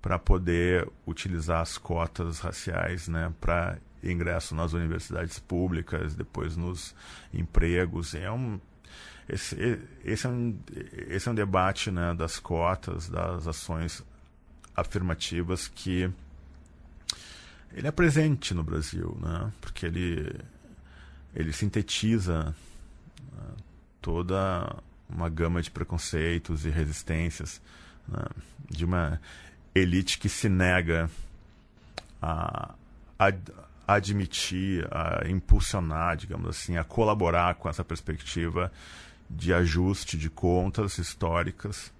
para 0.00 0.18
poder 0.18 0.88
utilizar 1.06 1.60
as 1.60 1.76
cotas 1.76 2.38
raciais 2.38 3.08
né, 3.08 3.32
para 3.40 3.78
ingresso 4.02 4.54
nas 4.54 4.72
universidades 4.72 5.38
públicas, 5.38 6.14
depois 6.14 6.56
nos 6.56 6.94
empregos. 7.34 8.14
É 8.14 8.30
um, 8.30 8.60
esse, 9.28 9.56
esse, 10.04 10.26
é 10.26 10.30
um, 10.30 10.58
esse 11.08 11.28
é 11.28 11.32
um 11.32 11.34
debate 11.34 11.90
né, 11.90 12.14
das 12.14 12.38
cotas, 12.38 13.08
das 13.08 13.46
ações 13.46 14.04
afirmativas 14.74 15.66
que 15.66 16.10
ele 17.72 17.86
é 17.86 17.90
presente 17.90 18.54
no 18.54 18.62
Brasil, 18.62 19.18
né, 19.20 19.52
porque 19.60 19.86
ele, 19.86 20.40
ele 21.34 21.52
sintetiza 21.52 22.54
né, 23.32 23.48
toda 24.00 24.76
uma 25.08 25.28
gama 25.28 25.60
de 25.60 25.70
preconceitos 25.70 26.64
e 26.64 26.70
resistências 26.70 27.60
né, 28.06 28.24
de 28.70 28.84
uma 28.84 29.20
elite 29.74 30.18
que 30.18 30.28
se 30.28 30.48
nega 30.48 31.10
a, 32.20 32.74
a, 33.18 33.32
admitir, 33.86 34.86
a 34.90 35.28
impulsionar, 35.28 36.16
digamos 36.16 36.48
assim, 36.48 36.76
a 36.76 36.84
colaborar 36.84 37.54
com 37.54 37.68
essa 37.68 37.84
perspectiva 37.84 38.70
de 39.28 39.52
ajuste 39.52 40.16
de 40.16 40.30
contas 40.30 40.98
históricas, 40.98 41.92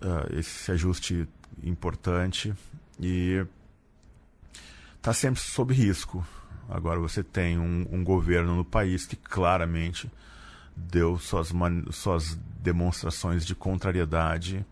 uh, 0.00 0.38
esse 0.38 0.70
ajuste 0.72 1.28
importante 1.62 2.54
e 3.00 3.44
está 4.96 5.12
sempre 5.12 5.40
sob 5.40 5.74
risco. 5.74 6.26
Agora 6.68 7.00
você 7.00 7.22
tem 7.22 7.58
um, 7.58 7.86
um, 7.90 8.04
governo 8.04 8.56
no 8.56 8.64
país 8.64 9.04
que 9.04 9.16
claramente 9.16 10.10
deu 10.74 11.18
suas, 11.18 11.52
suas 11.90 12.38
demonstrações 12.62 13.44
de 13.44 13.54
contrariedade 13.54 14.64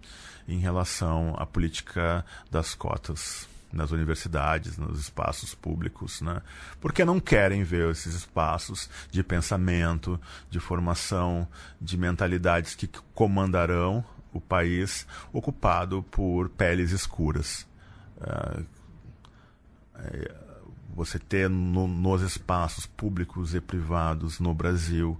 em 0.51 0.59
relação 0.59 1.35
à 1.39 1.47
política 1.47 2.25
das 2.51 2.75
cotas 2.75 3.49
nas 3.73 3.93
universidades, 3.93 4.77
nos 4.77 4.99
espaços 4.99 5.55
públicos, 5.55 6.21
né? 6.21 6.43
Porque 6.81 7.05
não 7.05 7.21
querem 7.21 7.63
ver 7.63 7.89
esses 7.91 8.15
espaços 8.17 8.91
de 9.13 9.23
pensamento, 9.23 10.21
de 10.51 10.59
formação, 10.59 11.47
de 11.81 11.97
mentalidades 11.97 12.75
que 12.75 12.89
comandarão 13.15 14.05
o 14.33 14.41
país 14.41 15.07
ocupado 15.33 16.03
por 16.11 16.49
peles 16.49 16.91
escuras. 16.91 17.65
É, 18.21 18.63
é, 19.99 20.35
você 20.93 21.19
ter 21.21 21.49
no, 21.49 21.87
nos 21.87 22.23
espaços 22.23 22.87
públicos 22.87 23.55
e 23.55 23.61
privados 23.61 24.41
no 24.41 24.53
Brasil 24.53 25.17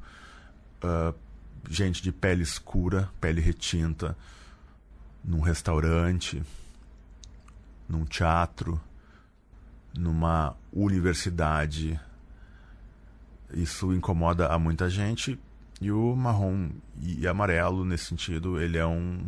uh, 0.83 1.15
gente 1.69 2.03
de 2.03 2.13
pele 2.13 2.43
escura, 2.43 3.09
pele 3.21 3.41
retinta, 3.41 4.17
num 5.25 5.41
restaurante, 5.41 6.43
num 7.89 8.05
teatro, 8.05 8.81
numa 9.97 10.57
universidade. 10.73 11.99
Isso 13.53 13.93
incomoda 13.93 14.49
a 14.49 14.59
muita 14.59 14.89
gente 14.89 15.39
e 15.81 15.91
o 15.91 16.15
marrom 16.15 16.69
e 17.01 17.27
amarelo, 17.27 17.85
nesse 17.87 18.05
sentido, 18.05 18.61
ele 18.61 18.77
é 18.77 18.87
um, 18.87 19.19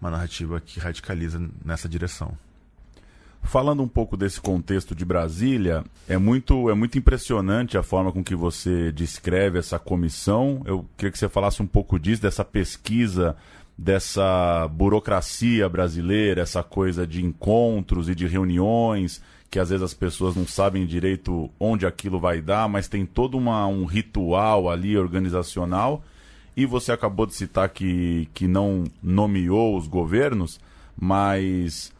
uma 0.00 0.10
narrativa 0.10 0.60
que 0.60 0.80
radicaliza 0.80 1.40
nessa 1.64 1.88
direção. 1.88 2.36
Falando 3.44 3.82
um 3.82 3.88
pouco 3.88 4.16
desse 4.16 4.40
contexto 4.40 4.94
de 4.94 5.04
Brasília, 5.04 5.84
é 6.08 6.16
muito, 6.16 6.70
é 6.70 6.74
muito 6.74 6.98
impressionante 6.98 7.78
a 7.78 7.82
forma 7.82 8.12
com 8.12 8.22
que 8.22 8.34
você 8.34 8.90
descreve 8.92 9.58
essa 9.58 9.78
comissão. 9.78 10.62
Eu 10.64 10.86
queria 10.96 11.10
que 11.10 11.18
você 11.18 11.28
falasse 11.28 11.62
um 11.62 11.66
pouco 11.66 11.98
disso, 11.98 12.22
dessa 12.22 12.44
pesquisa 12.44 13.36
dessa 13.76 14.68
burocracia 14.68 15.68
brasileira, 15.68 16.42
essa 16.42 16.62
coisa 16.62 17.06
de 17.06 17.24
encontros 17.24 18.08
e 18.08 18.14
de 18.14 18.26
reuniões, 18.26 19.22
que 19.50 19.58
às 19.58 19.70
vezes 19.70 19.82
as 19.82 19.94
pessoas 19.94 20.34
não 20.34 20.46
sabem 20.46 20.86
direito 20.86 21.50
onde 21.58 21.86
aquilo 21.86 22.18
vai 22.18 22.40
dar, 22.40 22.68
mas 22.68 22.88
tem 22.88 23.04
todo 23.04 23.36
uma, 23.36 23.66
um 23.66 23.84
ritual 23.84 24.70
ali 24.70 24.96
organizacional. 24.96 26.02
E 26.56 26.66
você 26.66 26.92
acabou 26.92 27.26
de 27.26 27.34
citar 27.34 27.68
que, 27.68 28.28
que 28.34 28.46
não 28.46 28.84
nomeou 29.02 29.76
os 29.76 29.86
governos, 29.86 30.60
mas 30.98 31.92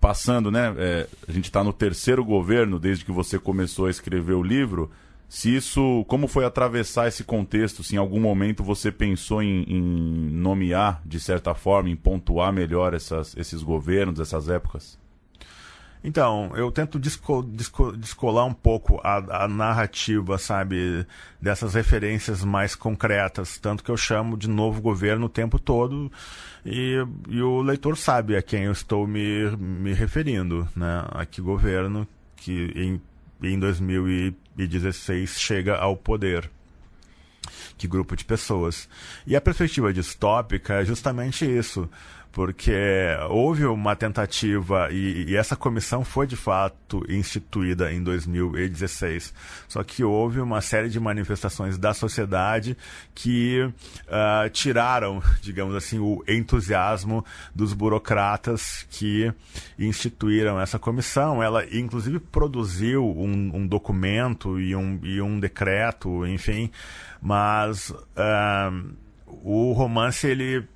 passando, 0.00 0.50
né? 0.50 0.74
É, 0.76 1.06
a 1.26 1.32
gente 1.32 1.46
está 1.46 1.64
no 1.64 1.72
terceiro 1.72 2.24
governo 2.24 2.78
desde 2.78 3.04
que 3.04 3.12
você 3.12 3.38
começou 3.38 3.86
a 3.86 3.90
escrever 3.90 4.34
o 4.34 4.42
livro 4.42 4.90
se 5.28 5.54
isso, 5.54 6.04
como 6.06 6.28
foi 6.28 6.44
atravessar 6.44 7.08
esse 7.08 7.24
contexto, 7.24 7.82
se 7.82 7.96
em 7.96 7.98
algum 7.98 8.20
momento 8.20 8.62
você 8.62 8.92
pensou 8.92 9.42
em, 9.42 9.64
em 9.64 9.80
nomear, 10.30 11.02
de 11.04 11.18
certa 11.18 11.54
forma, 11.54 11.90
em 11.90 11.96
pontuar 11.96 12.52
melhor 12.52 12.94
essas, 12.94 13.36
esses 13.36 13.62
governos, 13.62 14.20
essas 14.20 14.48
épocas? 14.48 14.98
Então, 16.06 16.52
eu 16.54 16.70
tento 16.70 16.98
desco, 16.98 17.42
desco, 17.42 17.96
descolar 17.96 18.44
um 18.44 18.52
pouco 18.52 19.00
a, 19.02 19.44
a, 19.44 19.48
narrativa, 19.48 20.36
sabe, 20.36 21.06
dessas 21.40 21.72
referências 21.72 22.44
mais 22.44 22.74
concretas, 22.74 23.56
tanto 23.56 23.82
que 23.82 23.90
eu 23.90 23.96
chamo 23.96 24.36
de 24.36 24.46
novo 24.46 24.82
governo 24.82 25.26
o 25.26 25.30
tempo 25.30 25.58
todo 25.58 26.12
e, 26.62 27.02
e 27.26 27.40
o 27.40 27.62
leitor 27.62 27.96
sabe 27.96 28.36
a 28.36 28.42
quem 28.42 28.64
eu 28.64 28.72
estou 28.72 29.06
me, 29.06 29.50
me 29.56 29.94
referindo, 29.94 30.68
né, 30.76 31.06
a 31.08 31.24
que 31.24 31.40
governo 31.40 32.06
que 32.36 32.70
em 32.76 33.00
em 33.42 33.58
2016 34.56 35.38
chega 35.38 35.76
ao 35.76 35.96
poder. 35.96 36.50
Que 37.76 37.88
grupo 37.88 38.16
de 38.16 38.24
pessoas. 38.24 38.88
E 39.26 39.36
a 39.36 39.40
perspectiva 39.40 39.92
distópica 39.92 40.74
é 40.74 40.84
justamente 40.84 41.44
isso. 41.44 41.88
Porque 42.34 42.74
houve 43.30 43.64
uma 43.64 43.94
tentativa 43.94 44.88
e, 44.90 45.26
e, 45.28 45.36
essa 45.36 45.54
comissão 45.54 46.04
foi 46.04 46.26
de 46.26 46.34
fato 46.34 47.00
instituída 47.08 47.92
em 47.92 48.02
2016. 48.02 49.32
Só 49.68 49.84
que 49.84 50.02
houve 50.02 50.40
uma 50.40 50.60
série 50.60 50.88
de 50.88 50.98
manifestações 50.98 51.78
da 51.78 51.94
sociedade 51.94 52.76
que 53.14 53.62
uh, 53.62 54.50
tiraram, 54.50 55.22
digamos 55.40 55.76
assim, 55.76 56.00
o 56.00 56.24
entusiasmo 56.26 57.24
dos 57.54 57.72
burocratas 57.72 58.84
que 58.90 59.32
instituíram 59.78 60.60
essa 60.60 60.76
comissão. 60.76 61.40
Ela, 61.40 61.64
inclusive, 61.72 62.18
produziu 62.18 63.06
um, 63.16 63.58
um 63.58 63.66
documento 63.66 64.58
e 64.58 64.74
um, 64.74 64.98
e 65.04 65.22
um 65.22 65.38
decreto, 65.38 66.26
enfim, 66.26 66.68
mas 67.22 67.90
uh, 67.90 68.92
o 69.28 69.72
romance 69.72 70.26
ele 70.26 70.66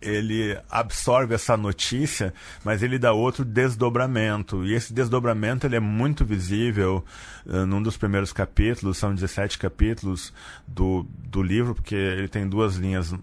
ele 0.00 0.58
absorve 0.70 1.34
essa 1.34 1.56
notícia, 1.56 2.32
mas 2.64 2.82
ele 2.82 2.98
dá 2.98 3.12
outro 3.12 3.44
desdobramento. 3.44 4.64
E 4.64 4.74
esse 4.74 4.92
desdobramento 4.92 5.66
ele 5.66 5.76
é 5.76 5.80
muito 5.80 6.24
visível 6.24 7.04
uh, 7.46 7.66
num 7.66 7.82
dos 7.82 7.96
primeiros 7.96 8.32
capítulos, 8.32 8.96
são 8.98 9.14
17 9.14 9.58
capítulos 9.58 10.32
do, 10.66 11.06
do 11.28 11.42
livro, 11.42 11.74
porque 11.74 11.94
ele 11.94 12.28
tem 12.28 12.48
duas 12.48 12.76
linhas 12.76 13.14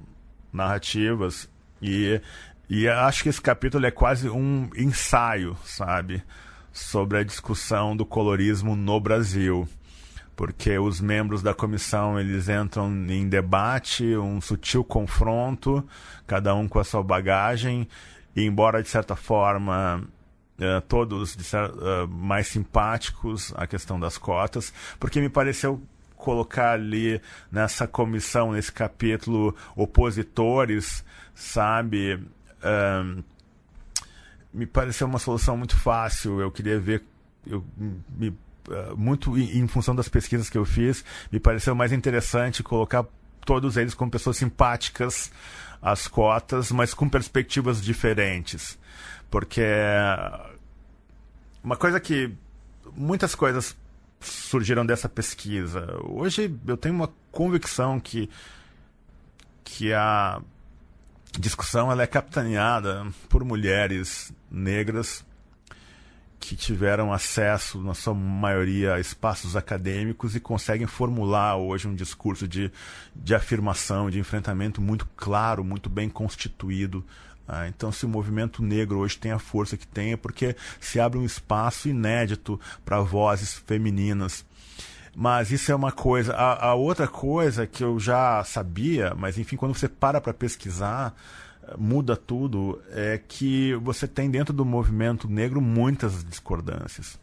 narrativas. 0.53 1.49
E, 1.81 2.21
e 2.69 2.87
acho 2.87 3.23
que 3.23 3.29
esse 3.29 3.41
capítulo 3.41 3.85
é 3.85 3.91
quase 3.91 4.29
um 4.29 4.69
ensaio, 4.75 5.57
sabe? 5.63 6.23
Sobre 6.71 7.17
a 7.17 7.23
discussão 7.23 7.97
do 7.97 8.05
colorismo 8.05 8.75
no 8.75 8.99
Brasil 8.99 9.67
porque 10.37 10.77
os 10.77 11.01
membros 11.01 11.41
da 11.41 11.51
comissão 11.51 12.19
eles 12.19 12.47
entram 12.47 12.93
em 13.09 13.27
debate, 13.27 14.15
um 14.15 14.39
sutil 14.39 14.83
confronto, 14.83 15.83
cada 16.27 16.53
um 16.53 16.67
com 16.67 16.77
a 16.77 16.83
sua 16.83 17.01
bagagem, 17.01 17.87
e 18.35 18.43
embora 18.43 18.83
de 18.83 18.87
certa 18.87 19.15
forma 19.15 20.07
uh, 20.59 20.81
todos 20.87 21.33
uh, 21.33 22.07
mais 22.07 22.45
simpáticos 22.47 23.51
à 23.57 23.65
questão 23.65 23.99
das 23.99 24.19
cotas, 24.19 24.71
porque 24.99 25.19
me 25.19 25.27
pareceu 25.27 25.81
colocar 26.15 26.73
ali 26.73 27.19
nessa 27.51 27.87
comissão, 27.87 28.51
nesse 28.51 28.71
capítulo, 28.71 29.55
opositores, 29.75 31.03
sabe? 31.33 32.19
Me 34.53 34.65
pareceu 34.65 35.07
uma 35.07 35.19
solução 35.19 35.55
muito 35.55 35.77
fácil. 35.77 36.41
Eu 36.41 36.51
queria 36.51 36.79
ver, 36.79 37.03
eu 37.45 37.63
me 38.09 38.29
eh, 38.29 38.46
muito 38.95 39.37
em, 39.37 39.59
em 39.59 39.67
função 39.67 39.95
das 39.95 40.09
pesquisas 40.09 40.49
que 40.49 40.57
eu 40.57 40.65
fiz, 40.65 41.03
me 41.31 41.39
pareceu 41.39 41.75
mais 41.75 41.91
interessante 41.91 42.63
colocar 42.63 43.05
todos 43.45 43.77
eles 43.77 43.93
como 43.93 44.11
pessoas 44.11 44.37
simpáticas 44.37 45.31
às 45.81 46.07
cotas, 46.07 46.71
mas 46.71 46.93
com 46.93 47.07
perspectivas 47.07 47.81
diferentes. 47.81 48.77
Porque 49.29 49.63
uma 51.63 51.77
coisa 51.77 51.99
que 51.99 52.33
muitas 52.95 53.35
coisas 53.35 53.75
surgiram 54.19 54.85
dessa 54.85 55.07
pesquisa. 55.07 55.87
Hoje 56.03 56.53
eu 56.65 56.77
tenho 56.77 56.95
uma 56.95 57.09
convicção 57.31 57.99
que 57.99 58.29
que 59.63 59.93
a 59.93 60.41
discussão 61.37 61.91
ela 61.91 62.01
é 62.01 62.07
capitaneada 62.07 63.05
por 63.29 63.43
mulheres 63.43 64.33
negras 64.49 65.25
que 66.39 66.55
tiveram 66.55 67.11
acesso, 67.11 67.81
na 67.81 67.93
sua 67.93 68.13
maioria, 68.13 68.93
a 68.95 68.99
espaços 68.99 69.55
acadêmicos 69.55 70.35
e 70.35 70.39
conseguem 70.39 70.87
formular 70.87 71.57
hoje 71.57 71.87
um 71.87 71.95
discurso 71.95 72.47
de, 72.47 72.71
de 73.15 73.35
afirmação, 73.35 74.09
de 74.09 74.19
enfrentamento 74.19 74.81
muito 74.81 75.07
claro, 75.15 75.63
muito 75.63 75.89
bem 75.89 76.09
constituído. 76.09 77.03
Ah, 77.47 77.67
então, 77.67 77.91
se 77.91 78.05
o 78.05 78.09
movimento 78.09 78.61
negro 78.61 78.99
hoje 78.99 79.17
tem 79.17 79.31
a 79.31 79.39
força 79.39 79.77
que 79.77 79.87
tem, 79.87 80.13
é 80.13 80.17
porque 80.17 80.55
se 80.79 80.99
abre 80.99 81.17
um 81.17 81.25
espaço 81.25 81.87
inédito 81.87 82.59
para 82.83 82.99
vozes 82.99 83.53
femininas. 83.53 84.45
Mas 85.15 85.49
isso 85.49 85.71
é 85.71 85.75
uma 85.75 85.91
coisa. 85.91 86.33
A, 86.35 86.67
a 86.67 86.75
outra 86.75 87.07
coisa 87.07 87.65
que 87.65 87.83
eu 87.83 87.99
já 87.99 88.43
sabia, 88.43 89.15
mas 89.15 89.37
enfim, 89.37 89.55
quando 89.55 89.73
você 89.73 89.87
para 89.87 90.21
para 90.21 90.33
pesquisar, 90.33 91.15
muda 91.77 92.15
tudo 92.15 92.81
é 92.91 93.17
que 93.17 93.73
você 93.75 94.07
tem 94.07 94.29
dentro 94.29 94.53
do 94.53 94.63
movimento 94.63 95.27
negro 95.27 95.59
muitas 95.59 96.23
discordâncias. 96.23 97.19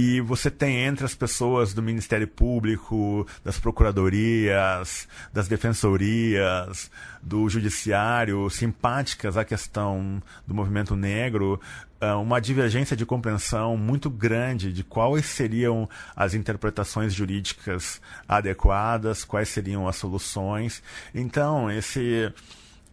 E 0.00 0.20
você 0.20 0.48
tem 0.48 0.84
entre 0.84 1.04
as 1.04 1.16
pessoas 1.16 1.74
do 1.74 1.82
Ministério 1.82 2.28
Público, 2.28 3.26
das 3.42 3.58
procuradorias, 3.58 5.08
das 5.32 5.48
defensorias, 5.48 6.88
do 7.20 7.48
judiciário, 7.48 8.48
simpáticas 8.48 9.36
à 9.36 9.44
questão 9.44 10.22
do 10.46 10.54
movimento 10.54 10.94
negro, 10.94 11.60
ah, 12.00 12.16
uma 12.16 12.40
divergência 12.40 12.96
de 12.96 13.04
compreensão 13.04 13.76
muito 13.76 14.08
grande 14.08 14.72
de 14.72 14.84
quais 14.84 15.26
seriam 15.26 15.88
as 16.14 16.32
interpretações 16.32 17.12
jurídicas 17.12 18.00
adequadas, 18.28 19.24
quais 19.24 19.48
seriam 19.48 19.88
as 19.88 19.96
soluções. 19.96 20.80
Então, 21.12 21.68
esse 21.68 22.32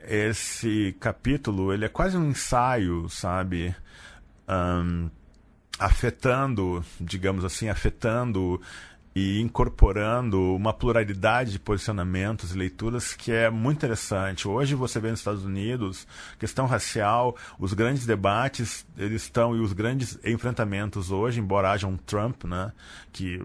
esse 0.07 0.95
capítulo 0.99 1.71
ele 1.71 1.85
é 1.85 1.89
quase 1.89 2.17
um 2.17 2.31
ensaio, 2.31 3.07
sabe? 3.09 3.75
Um, 4.49 5.07
afetando, 5.79 6.83
digamos 6.99 7.43
assim, 7.43 7.69
afetando 7.69 8.61
e 9.15 9.39
incorporando 9.39 10.53
uma 10.55 10.73
pluralidade 10.73 11.51
de 11.51 11.59
posicionamentos 11.59 12.53
e 12.53 12.57
leituras 12.57 13.13
que 13.13 13.31
é 13.31 13.49
muito 13.49 13.77
interessante. 13.77 14.45
Hoje 14.45 14.75
você 14.75 14.99
vê 14.99 15.09
nos 15.09 15.21
Estados 15.21 15.45
Unidos, 15.45 16.05
questão 16.37 16.65
racial, 16.65 17.37
os 17.57 17.73
grandes 17.73 18.05
debates, 18.05 18.85
eles 18.97 19.21
estão 19.21 19.55
e 19.55 19.61
os 19.61 19.71
grandes 19.71 20.19
enfrentamentos 20.25 21.11
hoje, 21.11 21.39
embora 21.39 21.71
haja 21.71 21.87
um 21.87 21.95
Trump, 21.95 22.43
né, 22.43 22.73
que 23.13 23.41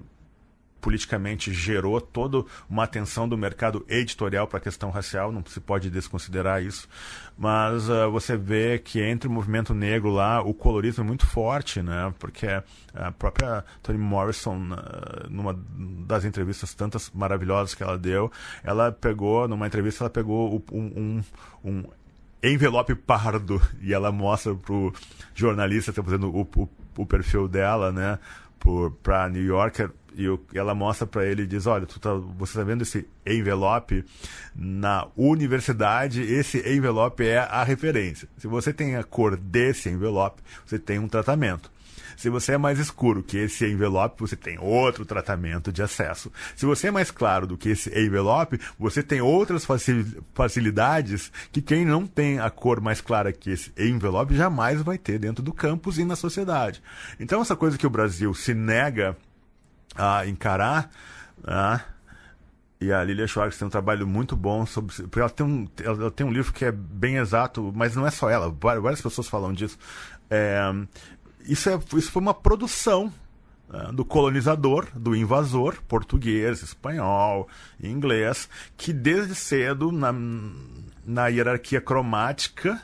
politicamente 0.81 1.53
gerou 1.53 2.01
toda 2.01 2.45
uma 2.69 2.85
atenção 2.85 3.29
do 3.29 3.37
mercado 3.37 3.85
editorial 3.89 4.47
para 4.47 4.59
a 4.59 4.61
questão 4.61 4.91
racial, 4.91 5.31
não 5.31 5.45
se 5.47 5.61
pode 5.61 5.91
desconsiderar 5.91 6.63
isso. 6.63 6.89
Mas 7.37 7.89
uh, 7.89 8.11
você 8.11 8.37
vê 8.37 8.79
que 8.79 9.01
entre 9.01 9.29
o 9.29 9.33
movimento 9.33 9.73
negro 9.73 10.11
lá, 10.11 10.43
o 10.43 10.53
colorismo 10.53 11.05
é 11.05 11.07
muito 11.07 11.27
forte, 11.27 11.83
né? 11.83 12.13
Porque 12.19 12.47
a 12.95 13.13
própria 13.13 13.65
Toni 13.83 13.99
Morrison, 13.99 14.57
uh, 14.57 15.31
numa 15.31 15.59
das 16.07 16.25
entrevistas 16.25 16.75
tantas 16.75 17.11
maravilhosas 17.15 17.75
que 17.75 17.83
ela 17.83 17.99
deu, 17.99 18.31
ela 18.63 18.93
pegou, 18.93 19.49
numa 19.49 19.67
entrevista, 19.67 20.05
ela 20.05 20.11
pegou 20.11 20.63
um, 20.73 20.79
um, 20.79 21.25
um 21.65 21.85
envelope 22.43 22.95
pardo 22.95 23.61
e 23.81 23.93
ela 23.93 24.11
mostra 24.11 24.55
pro 24.55 24.93
jornalista 25.35 25.91
está 25.91 26.03
fazendo 26.03 26.29
o, 26.35 26.43
o, 26.57 26.69
o 26.99 27.07
perfil 27.07 27.49
dela, 27.49 27.93
né? 27.93 28.19
Para 29.03 29.29
New 29.29 29.43
Yorker 29.43 29.91
e 30.15 30.27
ela 30.55 30.75
mostra 30.75 31.07
para 31.07 31.25
ele 31.25 31.43
e 31.43 31.47
diz: 31.47 31.67
Olha, 31.67 31.87
tá, 31.87 32.15
você 32.15 32.53
está 32.53 32.65
vendo 32.65 32.83
esse 32.83 33.07
envelope? 33.27 34.05
Na 34.55 35.07
universidade, 35.17 36.23
esse 36.23 36.59
envelope 36.69 37.25
é 37.25 37.39
a 37.39 37.63
referência. 37.63 38.29
Se 38.37 38.47
você 38.47 38.73
tem 38.73 38.97
a 38.97 39.05
cor 39.05 39.37
desse 39.37 39.89
envelope, 39.89 40.43
você 40.67 40.79
tem 40.79 40.99
um 40.99 41.09
tratamento. 41.09 41.71
Se 42.21 42.29
você 42.29 42.53
é 42.53 42.59
mais 42.59 42.79
escuro 42.79 43.23
que 43.23 43.39
esse 43.39 43.67
envelope, 43.67 44.21
você 44.21 44.37
tem 44.37 44.59
outro 44.59 45.07
tratamento 45.07 45.73
de 45.73 45.83
acesso. 45.83 46.31
Se 46.55 46.67
você 46.67 46.89
é 46.89 46.91
mais 46.91 47.11
claro 47.11 47.47
do 47.47 47.57
que 47.57 47.71
esse 47.71 47.89
envelope, 47.99 48.61
você 48.79 49.03
tem 49.03 49.23
outras 49.23 49.67
facilidades 50.35 51.33
que 51.51 51.63
quem 51.63 51.83
não 51.83 52.07
tem 52.07 52.39
a 52.39 52.51
cor 52.51 52.79
mais 52.79 53.01
clara 53.01 53.33
que 53.33 53.49
esse 53.49 53.73
envelope 53.75 54.37
jamais 54.37 54.83
vai 54.83 54.99
ter 54.99 55.19
dentro 55.19 55.43
do 55.43 55.51
campus 55.51 55.97
e 55.97 56.05
na 56.05 56.15
sociedade. 56.15 56.83
Então, 57.19 57.41
essa 57.41 57.57
coisa 57.57 57.79
que 57.79 57.87
o 57.87 57.91
Brasil 57.91 58.35
se 58.35 58.53
nega 58.53 59.17
a 59.97 60.27
encarar, 60.27 60.91
né? 61.43 61.81
E 62.83 62.93
a 62.93 63.03
Lilia 63.03 63.27
Schwartz 63.27 63.57
tem 63.57 63.67
um 63.67 63.71
trabalho 63.71 64.07
muito 64.07 64.37
bom 64.37 64.67
sobre. 64.67 64.95
Porque 64.95 65.21
ela 65.21 65.31
tem, 65.31 65.47
um, 65.47 65.67
ela 65.83 66.11
tem 66.11 66.27
um 66.27 66.33
livro 66.33 66.53
que 66.53 66.67
é 66.67 66.73
bem 66.73 67.17
exato, 67.17 67.73
mas 67.75 67.97
não 67.97 68.07
é 68.07 68.11
só 68.11 68.29
ela, 68.29 68.51
várias 68.51 69.01
pessoas 69.01 69.27
falam 69.27 69.55
disso. 69.55 69.79
É, 70.29 70.61
isso, 71.53 71.69
é, 71.69 71.79
isso 71.97 72.11
foi 72.11 72.23
uma 72.23 72.35
produção 72.35 73.13
né, 73.69 73.91
do 73.93 74.05
colonizador, 74.05 74.89
do 74.95 75.15
invasor 75.15 75.83
português, 75.89 76.63
espanhol, 76.63 77.49
inglês, 77.83 78.49
que 78.77 78.93
desde 78.93 79.35
cedo, 79.35 79.91
na, 79.91 80.13
na 81.05 81.29
hierarquia 81.29 81.81
cromática, 81.81 82.81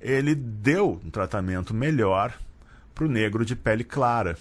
ele 0.00 0.34
deu 0.34 1.00
um 1.04 1.10
tratamento 1.10 1.74
melhor 1.74 2.32
para 2.94 3.04
o 3.04 3.08
negro 3.08 3.44
de 3.44 3.54
pele 3.54 3.84
clara 3.84 4.36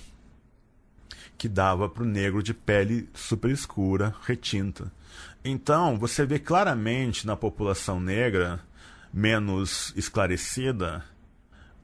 que 1.38 1.48
dava 1.48 1.88
para 1.88 2.04
o 2.04 2.08
negro 2.08 2.42
de 2.42 2.54
pele 2.54 3.08
super 3.14 3.52
escura, 3.52 4.16
retinta. 4.26 4.92
Então, 5.46 5.98
você 5.98 6.26
vê 6.26 6.40
claramente 6.40 7.28
na 7.28 7.36
população 7.36 8.00
negra 8.00 8.60
menos 9.14 9.94
esclarecida 9.96 11.06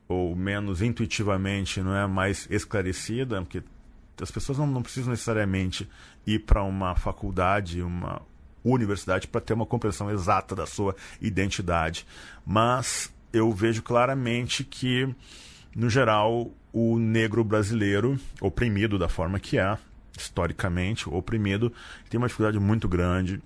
ou 0.07 0.35
menos 0.35 0.81
intuitivamente 0.81 1.81
não 1.81 1.95
é 1.95 2.05
mais 2.07 2.47
esclarecida, 2.49 3.41
porque 3.41 3.63
as 4.21 4.31
pessoas 4.31 4.57
não, 4.57 4.67
não 4.67 4.81
precisam 4.81 5.11
necessariamente 5.11 5.89
ir 6.25 6.39
para 6.39 6.63
uma 6.63 6.95
faculdade, 6.95 7.81
uma 7.81 8.21
universidade 8.63 9.27
para 9.27 9.41
ter 9.41 9.53
uma 9.53 9.65
compreensão 9.65 10.09
exata 10.09 10.55
da 10.55 10.65
sua 10.65 10.95
identidade. 11.21 12.05
Mas 12.45 13.13
eu 13.31 13.51
vejo 13.51 13.81
claramente 13.81 14.63
que, 14.63 15.13
no 15.75 15.89
geral, 15.89 16.51
o 16.71 16.97
negro 16.97 17.43
brasileiro, 17.43 18.19
oprimido 18.41 18.97
da 18.97 19.09
forma 19.09 19.39
que 19.39 19.57
é, 19.57 19.77
historicamente, 20.17 21.09
oprimido, 21.09 21.73
tem 22.09 22.17
uma 22.17 22.27
dificuldade 22.27 22.59
muito 22.59 22.87
grande 22.87 23.41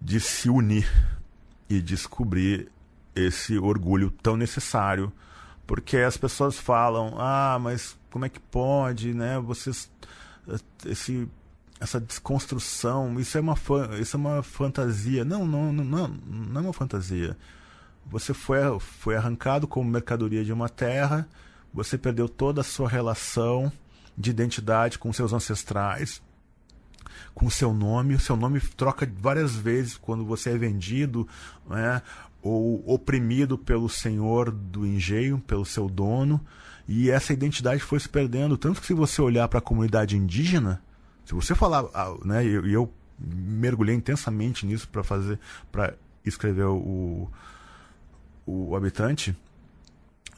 de 0.00 0.20
se 0.20 0.50
unir 0.50 0.86
e 1.68 1.80
descobrir 1.80 2.70
esse 3.14 3.58
orgulho 3.58 4.10
tão 4.22 4.36
necessário, 4.36 5.12
porque 5.66 5.98
as 5.98 6.16
pessoas 6.16 6.58
falam: 6.58 7.14
"Ah, 7.18 7.58
mas 7.60 7.96
como 8.10 8.24
é 8.24 8.28
que 8.28 8.40
pode, 8.40 9.14
né? 9.14 9.38
Vocês 9.40 9.90
esse 10.86 11.28
essa 11.80 12.00
desconstrução, 12.00 13.18
isso 13.20 13.36
é 13.36 13.40
uma 13.40 13.56
isso 14.00 14.16
é 14.16 14.18
uma 14.18 14.42
fantasia". 14.42 15.24
Não, 15.24 15.46
não, 15.46 15.72
não, 15.72 16.08
não 16.08 16.60
é 16.60 16.64
uma 16.64 16.72
fantasia. 16.72 17.36
Você 18.06 18.34
foi 18.34 18.58
foi 18.80 19.16
arrancado 19.16 19.66
como 19.66 19.90
mercadoria 19.90 20.44
de 20.44 20.52
uma 20.52 20.68
terra, 20.68 21.28
você 21.72 21.98
perdeu 21.98 22.28
toda 22.28 22.60
a 22.60 22.64
sua 22.64 22.88
relação 22.88 23.72
de 24.16 24.30
identidade 24.30 24.98
com 24.98 25.12
seus 25.12 25.32
ancestrais, 25.32 26.22
com 27.34 27.50
seu 27.50 27.74
nome. 27.74 28.14
O 28.14 28.20
seu 28.20 28.36
nome 28.36 28.60
troca 28.60 29.10
várias 29.18 29.54
vezes 29.56 29.96
quando 29.96 30.24
você 30.24 30.50
é 30.50 30.58
vendido, 30.58 31.28
né? 31.68 32.00
Ou 32.44 32.84
oprimido 32.86 33.56
pelo 33.56 33.88
senhor 33.88 34.50
do 34.50 34.86
engenho, 34.86 35.38
pelo 35.38 35.64
seu 35.64 35.88
dono, 35.88 36.38
e 36.86 37.10
essa 37.10 37.32
identidade 37.32 37.82
foi 37.82 37.98
se 37.98 38.08
perdendo. 38.08 38.58
Tanto 38.58 38.82
que 38.82 38.86
se 38.86 38.92
você 38.92 39.22
olhar 39.22 39.48
para 39.48 39.60
a 39.60 39.62
comunidade 39.62 40.14
indígena, 40.14 40.82
se 41.24 41.32
você 41.34 41.54
falar, 41.54 41.86
ah, 41.94 42.14
né, 42.22 42.44
e 42.44 42.50
eu, 42.50 42.66
eu, 42.66 42.94
mergulhei 43.18 43.94
intensamente 43.94 44.66
nisso 44.66 44.86
para 44.88 45.02
fazer, 45.02 45.40
para 45.72 45.94
escrever 46.24 46.66
o, 46.66 47.30
o 48.44 48.76
habitante, 48.76 49.34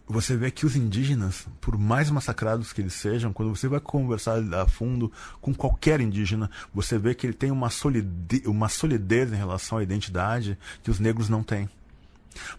você 0.07 0.37
vê 0.37 0.53
que 0.53 0.64
os 0.64 0.77
indígenas, 0.77 1.49
por 1.61 1.77
mais 1.77 2.09
massacrados 2.09 2.73
que 2.73 2.81
eles 2.81 2.92
sejam, 2.92 3.33
quando 3.33 3.57
você 3.57 3.66
vai 3.66 3.81
conversar 3.81 4.38
a 4.55 4.69
fundo 4.69 5.11
com 5.40 5.53
qualquer 5.53 6.01
indígena, 6.01 6.49
você 6.73 6.97
vê 6.97 7.16
que 7.16 7.27
ele 7.27 7.35
tem 7.35 7.51
uma 7.51 7.71
solidez, 7.71 8.47
uma 8.47 8.69
solidez 8.69 9.33
em 9.33 9.37
relação 9.37 9.79
à 9.79 9.83
identidade 9.83 10.57
que 10.85 10.90
os 10.92 11.01
negros 11.01 11.29
não 11.29 11.42
têm. 11.42 11.69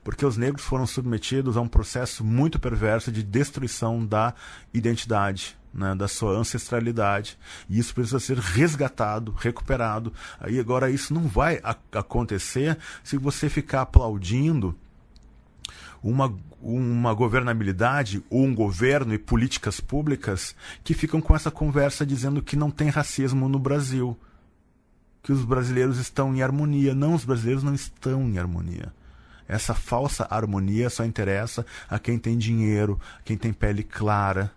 Porque 0.04 0.26
os 0.26 0.38
negros 0.38 0.66
foram 0.66 0.86
submetidos 0.86 1.58
a 1.58 1.62
um 1.62 1.68
processo 1.68 2.24
muito 2.24 2.60
perverso 2.60 3.12
de 3.12 3.24
destruição 3.24 4.06
da 4.06 4.34
identidade, 4.74 5.58
né, 5.74 5.94
da 5.96 6.08
sua 6.08 6.38
ancestralidade. 6.38 7.38
E 7.70 7.80
isso 7.80 7.94
precisa 7.94 8.20
ser 8.20 8.38
resgatado, 8.38 9.32
recuperado. 9.32 10.12
Aí 10.40 10.60
agora 10.60 10.90
isso 10.90 11.14
não 11.14 11.28
vai 11.28 11.62
acontecer 11.92 12.78
se 13.04 13.18
você 13.18 13.50
ficar 13.50 13.82
aplaudindo 13.82 14.76
uma, 16.02 16.34
uma 16.62 17.14
governabilidade 17.14 18.24
ou 18.30 18.44
um 18.44 18.54
governo 18.54 19.14
e 19.14 19.18
políticas 19.18 19.80
públicas 19.80 20.56
que 20.84 20.94
ficam 20.94 21.22
com 21.22 21.36
essa 21.36 21.52
conversa 21.52 22.06
dizendo 22.06 22.42
que 22.42 22.56
não 22.56 22.72
tem 22.72 22.90
racismo 22.90 23.50
no 23.50 23.60
Brasil. 23.60 24.18
Que 25.22 25.34
os 25.34 25.44
brasileiros 25.44 25.98
estão 25.98 26.34
em 26.34 26.42
harmonia. 26.42 26.96
Não, 26.96 27.14
os 27.14 27.26
brasileiros 27.26 27.64
não 27.64 27.74
estão 27.74 28.22
em 28.24 28.38
harmonia. 28.40 28.94
Essa 29.48 29.74
falsa 29.74 30.28
harmonia 30.30 30.90
só 30.90 31.06
interessa 31.06 31.66
a 31.90 31.98
quem 31.98 32.20
tem 32.20 32.38
dinheiro, 32.38 33.00
quem 33.24 33.38
tem 33.38 33.54
pele 33.54 33.84
clara. 33.84 34.52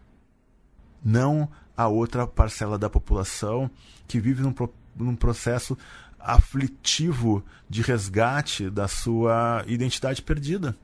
Não 1.04 1.48
a 1.76 1.86
outra 1.86 2.26
parcela 2.26 2.78
da 2.78 2.90
população 2.90 3.70
que 4.08 4.20
vive 4.20 4.42
num, 4.42 4.54
num 4.96 5.16
processo 5.16 5.78
aflitivo 6.18 7.42
de 7.68 7.82
resgate 7.82 8.68
da 8.68 8.88
sua 8.88 9.64
identidade 9.66 10.20
perdida. 10.20 10.76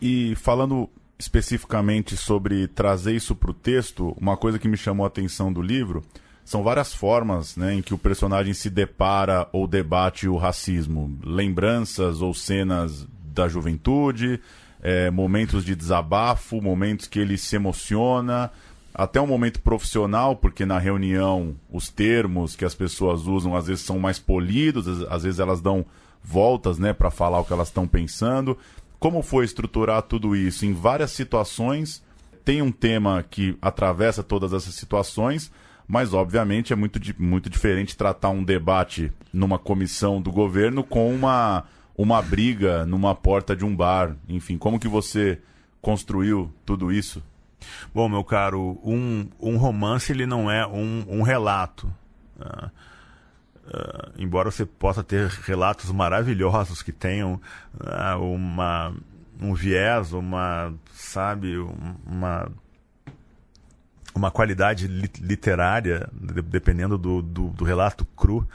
E 0.00 0.34
falando 0.36 0.88
especificamente 1.18 2.16
sobre 2.16 2.66
trazer 2.66 3.14
isso 3.14 3.36
para 3.36 3.50
o 3.50 3.54
texto, 3.54 4.16
uma 4.18 4.36
coisa 4.36 4.58
que 4.58 4.66
me 4.66 4.76
chamou 4.76 5.04
a 5.04 5.08
atenção 5.08 5.52
do 5.52 5.60
livro 5.60 6.02
são 6.50 6.64
várias 6.64 6.92
formas 6.92 7.56
né, 7.56 7.74
em 7.74 7.80
que 7.80 7.94
o 7.94 7.98
personagem 7.98 8.52
se 8.52 8.68
depara 8.68 9.46
ou 9.52 9.68
debate 9.68 10.26
o 10.26 10.36
racismo. 10.36 11.16
Lembranças 11.22 12.20
ou 12.20 12.34
cenas 12.34 13.06
da 13.22 13.46
juventude, 13.46 14.40
é, 14.82 15.12
momentos 15.12 15.64
de 15.64 15.76
desabafo, 15.76 16.60
momentos 16.60 17.06
que 17.06 17.20
ele 17.20 17.38
se 17.38 17.54
emociona, 17.54 18.50
até 18.92 19.20
um 19.20 19.28
momento 19.28 19.60
profissional, 19.60 20.34
porque 20.34 20.66
na 20.66 20.76
reunião 20.76 21.54
os 21.70 21.88
termos 21.88 22.56
que 22.56 22.64
as 22.64 22.74
pessoas 22.74 23.28
usam 23.28 23.54
às 23.54 23.68
vezes 23.68 23.84
são 23.84 24.00
mais 24.00 24.18
polidos, 24.18 24.88
às 25.08 25.22
vezes 25.22 25.38
elas 25.38 25.60
dão 25.60 25.86
voltas 26.20 26.80
né, 26.80 26.92
para 26.92 27.12
falar 27.12 27.38
o 27.38 27.44
que 27.44 27.52
elas 27.52 27.68
estão 27.68 27.86
pensando. 27.86 28.58
Como 28.98 29.22
foi 29.22 29.44
estruturar 29.44 30.02
tudo 30.02 30.34
isso? 30.34 30.66
Em 30.66 30.72
várias 30.72 31.12
situações, 31.12 32.02
tem 32.44 32.60
um 32.60 32.72
tema 32.72 33.22
que 33.22 33.56
atravessa 33.62 34.24
todas 34.24 34.52
essas 34.52 34.74
situações, 34.74 35.48
mas 35.90 36.14
obviamente 36.14 36.72
é 36.72 36.76
muito, 36.76 37.00
muito 37.18 37.50
diferente 37.50 37.96
tratar 37.96 38.30
um 38.30 38.44
debate 38.44 39.12
numa 39.32 39.58
comissão 39.58 40.22
do 40.22 40.30
governo 40.30 40.84
com 40.84 41.12
uma, 41.12 41.64
uma 41.98 42.22
briga 42.22 42.86
numa 42.86 43.12
porta 43.12 43.56
de 43.56 43.64
um 43.64 43.74
bar. 43.74 44.14
Enfim, 44.28 44.56
como 44.56 44.78
que 44.78 44.86
você 44.86 45.40
construiu 45.82 46.54
tudo 46.64 46.92
isso? 46.92 47.20
Bom, 47.92 48.08
meu 48.08 48.22
caro, 48.22 48.80
um, 48.84 49.26
um 49.40 49.56
romance 49.56 50.12
ele 50.12 50.26
não 50.26 50.48
é 50.48 50.64
um, 50.64 51.04
um 51.08 51.22
relato. 51.22 51.92
Uh, 52.38 52.70
Uh, 53.72 54.10
embora 54.18 54.50
você 54.50 54.66
possa 54.66 55.04
ter 55.04 55.28
relatos 55.28 55.92
maravilhosos 55.92 56.82
que 56.82 56.90
tenham 56.90 57.40
uh, 57.74 58.20
uma, 58.20 58.92
um 59.40 59.54
viés, 59.54 60.12
uma, 60.12 60.74
sabe, 60.92 61.56
uma, 62.04 62.50
uma 64.14 64.30
qualidade 64.30 64.86
literária, 64.86 66.08
dependendo 66.12 66.98
do, 66.98 67.22
do, 67.22 67.48
do 67.48 67.64
relato 67.64 68.04
cru, 68.16 68.46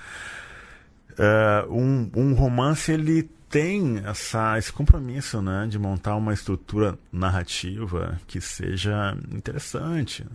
uh, 1.12 1.72
um, 1.74 2.10
um 2.15 2.34
romance 2.34 2.91
ele 2.91 3.30
tem 3.50 4.02
essa, 4.06 4.58
esse 4.58 4.72
compromisso 4.72 5.41
né, 5.41 5.65
de 5.70 5.80
montar 5.80 6.15
uma 6.15 6.34
estrutura 6.34 6.98
narrativa 7.12 8.20
que 8.28 8.41
seja 8.41 9.18
interessante 9.32 10.26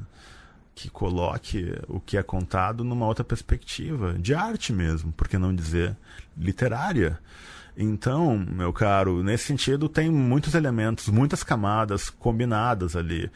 que 0.74 0.88
coloque 0.88 1.74
o 1.88 2.00
que 2.00 2.16
é 2.16 2.22
contado 2.22 2.82
numa 2.82 3.06
outra 3.06 3.22
perspectiva, 3.22 4.14
de 4.18 4.32
arte 4.34 4.72
mesmo, 4.72 5.12
por 5.12 5.28
que 5.28 5.36
não 5.36 5.54
dizer 5.54 5.94
literária. 6.34 7.18
Então, 7.76 8.38
meu 8.38 8.72
caro, 8.72 9.22
nesse 9.22 9.44
sentido 9.44 9.90
tem 9.90 10.10
muitos 10.10 10.54
elementos, 10.54 11.08
muitas 11.08 11.42
camadas 11.42 12.08
combinadas 12.08 12.96
ali. 12.96 13.30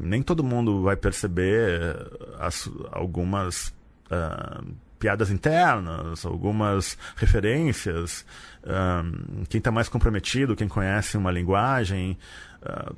Nem 0.00 0.22
todo 0.22 0.44
mundo 0.44 0.82
vai 0.82 0.96
perceber 0.96 1.96
as, 2.38 2.70
algumas 2.92 3.74
uh, 4.10 4.64
piadas 4.98 5.30
internas, 5.30 6.24
algumas 6.24 6.96
referências. 7.16 8.24
Uh, 8.62 9.44
quem 9.48 9.58
está 9.58 9.70
mais 9.70 9.88
comprometido, 9.88 10.54
quem 10.54 10.68
conhece 10.68 11.16
uma 11.16 11.30
linguagem, 11.30 12.16
uh, 12.62 12.94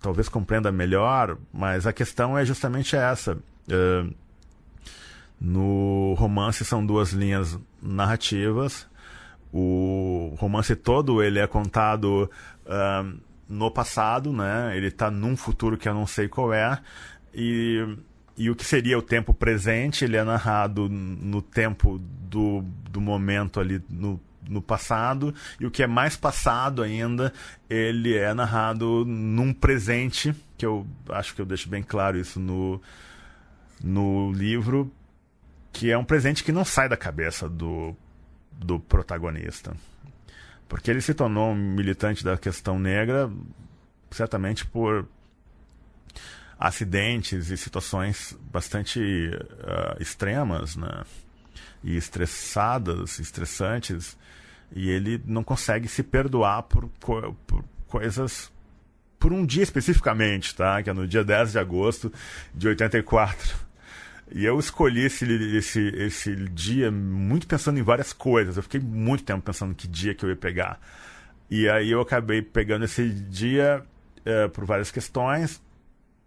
talvez 0.00 0.28
compreenda 0.28 0.72
melhor, 0.72 1.36
mas 1.52 1.86
a 1.86 1.92
questão 1.92 2.36
é 2.38 2.44
justamente 2.44 2.96
essa. 2.96 3.36
No 5.40 6.14
romance 6.18 6.64
são 6.64 6.84
duas 6.84 7.12
linhas 7.12 7.58
narrativas. 7.80 8.86
O 9.52 10.34
romance 10.38 10.74
todo 10.74 11.22
ele 11.22 11.38
é 11.38 11.46
contado 11.46 12.30
no 13.50 13.70
passado, 13.70 14.32
né? 14.32 14.76
Ele 14.76 14.86
está 14.86 15.10
num 15.10 15.36
futuro 15.36 15.76
que 15.76 15.88
eu 15.88 15.94
não 15.94 16.06
sei 16.06 16.28
qual 16.28 16.54
é. 16.54 16.80
E, 17.34 17.84
e 18.36 18.48
o 18.48 18.54
que 18.54 18.64
seria 18.64 18.96
o 18.96 19.02
tempo 19.02 19.34
presente, 19.34 20.04
ele 20.04 20.16
é 20.16 20.24
narrado 20.24 20.88
no 20.88 21.42
tempo 21.42 21.98
do, 21.98 22.62
do 22.88 23.00
momento 23.00 23.60
ali, 23.60 23.82
no 23.90 24.20
no 24.48 24.60
passado, 24.60 25.32
e 25.60 25.66
o 25.66 25.70
que 25.70 25.82
é 25.82 25.86
mais 25.86 26.16
passado 26.16 26.82
ainda, 26.82 27.32
ele 27.68 28.16
é 28.16 28.34
narrado 28.34 29.04
num 29.06 29.52
presente, 29.52 30.34
que 30.58 30.66
eu 30.66 30.84
acho 31.08 31.34
que 31.34 31.40
eu 31.40 31.46
deixo 31.46 31.68
bem 31.68 31.84
claro 31.84 32.18
isso 32.18 32.40
no, 32.40 32.82
no 33.82 34.32
livro, 34.32 34.92
que 35.72 35.90
é 35.90 35.96
um 35.96 36.04
presente 36.04 36.42
que 36.42 36.50
não 36.50 36.64
sai 36.64 36.88
da 36.88 36.96
cabeça 36.96 37.48
do, 37.48 37.94
do 38.50 38.80
protagonista. 38.80 39.72
Porque 40.70 40.88
ele 40.88 41.00
se 41.00 41.12
tornou 41.12 41.50
um 41.50 41.56
militante 41.56 42.24
da 42.24 42.38
questão 42.38 42.78
negra, 42.78 43.28
certamente 44.08 44.64
por 44.64 45.04
acidentes 46.56 47.50
e 47.50 47.56
situações 47.56 48.38
bastante 48.52 49.00
uh, 49.00 50.00
extremas, 50.00 50.76
né? 50.76 51.02
E 51.82 51.96
estressadas, 51.96 53.18
estressantes, 53.18 54.16
e 54.70 54.88
ele 54.88 55.20
não 55.26 55.42
consegue 55.42 55.88
se 55.88 56.04
perdoar 56.04 56.62
por, 56.62 56.88
por 57.00 57.64
coisas. 57.88 58.52
Por 59.18 59.32
um 59.32 59.44
dia 59.44 59.64
especificamente, 59.64 60.54
tá? 60.54 60.80
Que 60.84 60.90
é 60.90 60.92
no 60.92 61.08
dia 61.08 61.24
10 61.24 61.50
de 61.50 61.58
agosto 61.58 62.12
de 62.54 62.68
84. 62.68 63.56
E 64.32 64.44
eu 64.44 64.58
escolhi 64.58 65.04
esse, 65.04 65.24
esse, 65.56 65.80
esse 65.88 66.36
dia 66.50 66.90
muito 66.90 67.46
pensando 67.46 67.78
em 67.78 67.82
várias 67.82 68.12
coisas. 68.12 68.56
Eu 68.56 68.62
fiquei 68.62 68.80
muito 68.80 69.24
tempo 69.24 69.42
pensando 69.42 69.74
que 69.74 69.88
dia 69.88 70.14
que 70.14 70.24
eu 70.24 70.30
ia 70.30 70.36
pegar. 70.36 70.80
E 71.50 71.68
aí 71.68 71.90
eu 71.90 72.00
acabei 72.00 72.40
pegando 72.40 72.84
esse 72.84 73.08
dia 73.08 73.82
uh, 74.20 74.48
por 74.50 74.64
várias 74.64 74.90
questões 74.90 75.60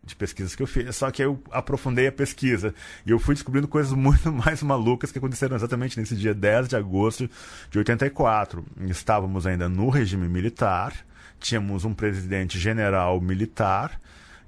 de 0.04 0.16
pesquisas 0.16 0.54
que 0.54 0.62
eu 0.62 0.68
fiz, 0.68 0.94
só 0.96 1.10
que 1.10 1.24
eu 1.24 1.42
aprofundei 1.50 2.08
a 2.08 2.12
pesquisa 2.12 2.76
e 3.06 3.12
eu 3.12 3.20
fui 3.20 3.36
descobrindo 3.36 3.70
coisas 3.70 3.94
muito 3.96 4.32
mais 4.32 4.62
malucas 4.62 5.12
que 5.12 5.18
aconteceram 5.18 5.56
exatamente 5.56 5.98
nesse 5.98 6.16
dia 6.16 6.34
10 6.34 6.68
de 6.68 6.76
agosto 6.76 7.30
de 7.70 7.78
84. 7.78 8.66
Estávamos 8.82 9.48
ainda 9.48 9.70
no 9.70 9.88
regime 9.88 10.28
militar, 10.28 10.94
tínhamos 11.40 11.86
um 11.86 11.94
presidente 11.94 12.60
general 12.60 13.22
militar, 13.22 13.98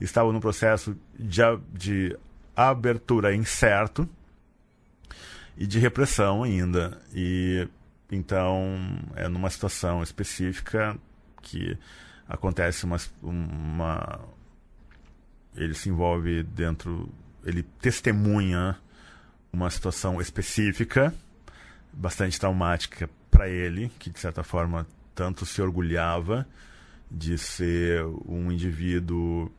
estava 0.01 0.31
no 0.33 0.41
processo 0.41 0.93
de, 1.17 1.41
de 1.73 2.17
abertura 2.55 3.35
incerto 3.35 4.07
e 5.57 5.65
de 5.65 5.79
repressão 5.79 6.43
ainda. 6.43 6.99
E 7.13 7.67
então 8.11 8.77
é 9.15 9.27
numa 9.27 9.49
situação 9.49 10.03
específica 10.03 10.97
que 11.41 11.77
acontece 12.27 12.85
uma, 12.85 12.97
uma 13.21 14.19
ele 15.55 15.73
se 15.73 15.89
envolve 15.89 16.43
dentro, 16.43 17.09
ele 17.43 17.63
testemunha 17.63 18.77
uma 19.51 19.69
situação 19.69 20.19
específica, 20.19 21.13
bastante 21.93 22.39
traumática 22.39 23.09
para 23.31 23.47
ele, 23.47 23.89
que 23.97 24.09
de 24.09 24.19
certa 24.19 24.43
forma 24.43 24.85
tanto 25.13 25.45
se 25.45 25.61
orgulhava 25.61 26.45
de 27.09 27.37
ser 27.37 28.03
um 28.27 28.51
indivíduo 28.51 29.49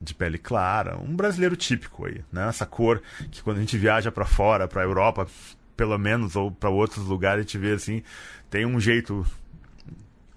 de 0.00 0.14
pele 0.14 0.38
clara, 0.38 0.96
um 0.96 1.14
brasileiro 1.14 1.56
típico 1.56 2.06
aí, 2.06 2.22
né? 2.32 2.48
Essa 2.48 2.64
cor 2.64 3.02
que 3.30 3.42
quando 3.42 3.56
a 3.56 3.60
gente 3.60 3.76
viaja 3.76 4.12
para 4.12 4.24
fora, 4.24 4.68
para 4.68 4.82
Europa, 4.82 5.26
pelo 5.76 5.98
menos 5.98 6.36
ou 6.36 6.50
para 6.50 6.70
outros 6.70 7.06
lugares, 7.06 7.40
a 7.40 7.42
gente 7.42 7.58
vê 7.58 7.72
assim, 7.72 8.02
tem 8.48 8.64
um 8.64 8.78
jeito 8.78 9.26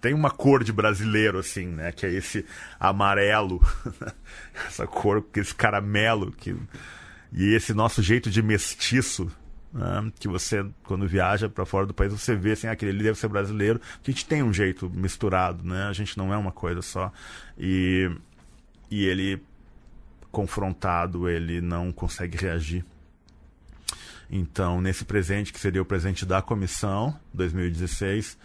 tem 0.02 0.16
uma 0.16 0.32
cor 0.32 0.64
de 0.64 0.74
brasileiro, 0.74 1.38
assim, 1.38 1.68
né? 1.68 1.92
Que 1.92 2.08
é 2.08 2.12
esse 2.12 2.44
amarelo, 2.80 3.62
essa 4.68 4.88
cor, 4.88 5.24
esse 5.36 5.54
caramelo, 5.54 6.32
que... 6.32 6.56
e 7.32 7.54
esse 7.54 7.72
nosso 7.72 8.02
jeito 8.02 8.30
de 8.30 8.42
mestiço, 8.42 9.32
né? 9.72 10.12
que 10.20 10.28
você, 10.28 10.66
quando 10.84 11.08
viaja 11.08 11.48
para 11.48 11.66
fora 11.66 11.86
do 11.86 11.94
país, 11.94 12.12
você 12.12 12.36
vê 12.36 12.54
assim, 12.54 12.66
ah, 12.66 12.72
aquele 12.72 12.92
ali 12.92 13.04
deve 13.04 13.20
ser 13.20 13.28
brasileiro, 13.28 13.80
que 14.02 14.10
a 14.10 14.14
gente 14.14 14.26
tem 14.26 14.42
um 14.42 14.52
jeito 14.52 14.90
misturado, 14.90 15.64
né? 15.64 15.84
A 15.84 15.94
gente 15.94 16.18
não 16.18 16.34
é 16.34 16.38
uma 16.38 16.52
coisa 16.52 16.82
só. 16.82 17.14
E, 17.56 18.10
e 18.90 19.06
ele, 19.06 19.40
confrontado, 20.32 21.30
ele 21.30 21.62
não 21.62 21.92
consegue 21.92 22.38
reagir. 22.38 22.86
Então, 24.30 24.80
nesse 24.80 25.04
presente, 25.04 25.52
que 25.52 25.60
seria 25.60 25.82
o 25.82 25.86
presente 25.86 26.26
da 26.26 26.42
comissão, 26.42 27.20
2016 27.34 28.38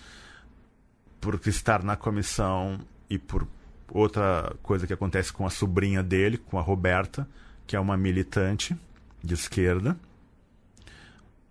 por 1.27 1.41
estar 1.45 1.83
na 1.83 1.97
comissão 1.97 2.79
e 3.11 3.19
por 3.19 3.49
outra 3.91 4.55
coisa 4.63 4.87
que 4.87 4.93
acontece 4.93 5.33
com 5.33 5.45
a 5.45 5.51
sobrinha 5.51 6.01
dele, 6.01 6.39
com 6.39 6.57
a 6.57 6.63
Roberta, 6.63 7.29
que 7.67 7.75
é 7.75 7.81
uma 7.81 7.97
militante 7.97 8.77
de 9.25 9.35
esquerda, 9.35 9.99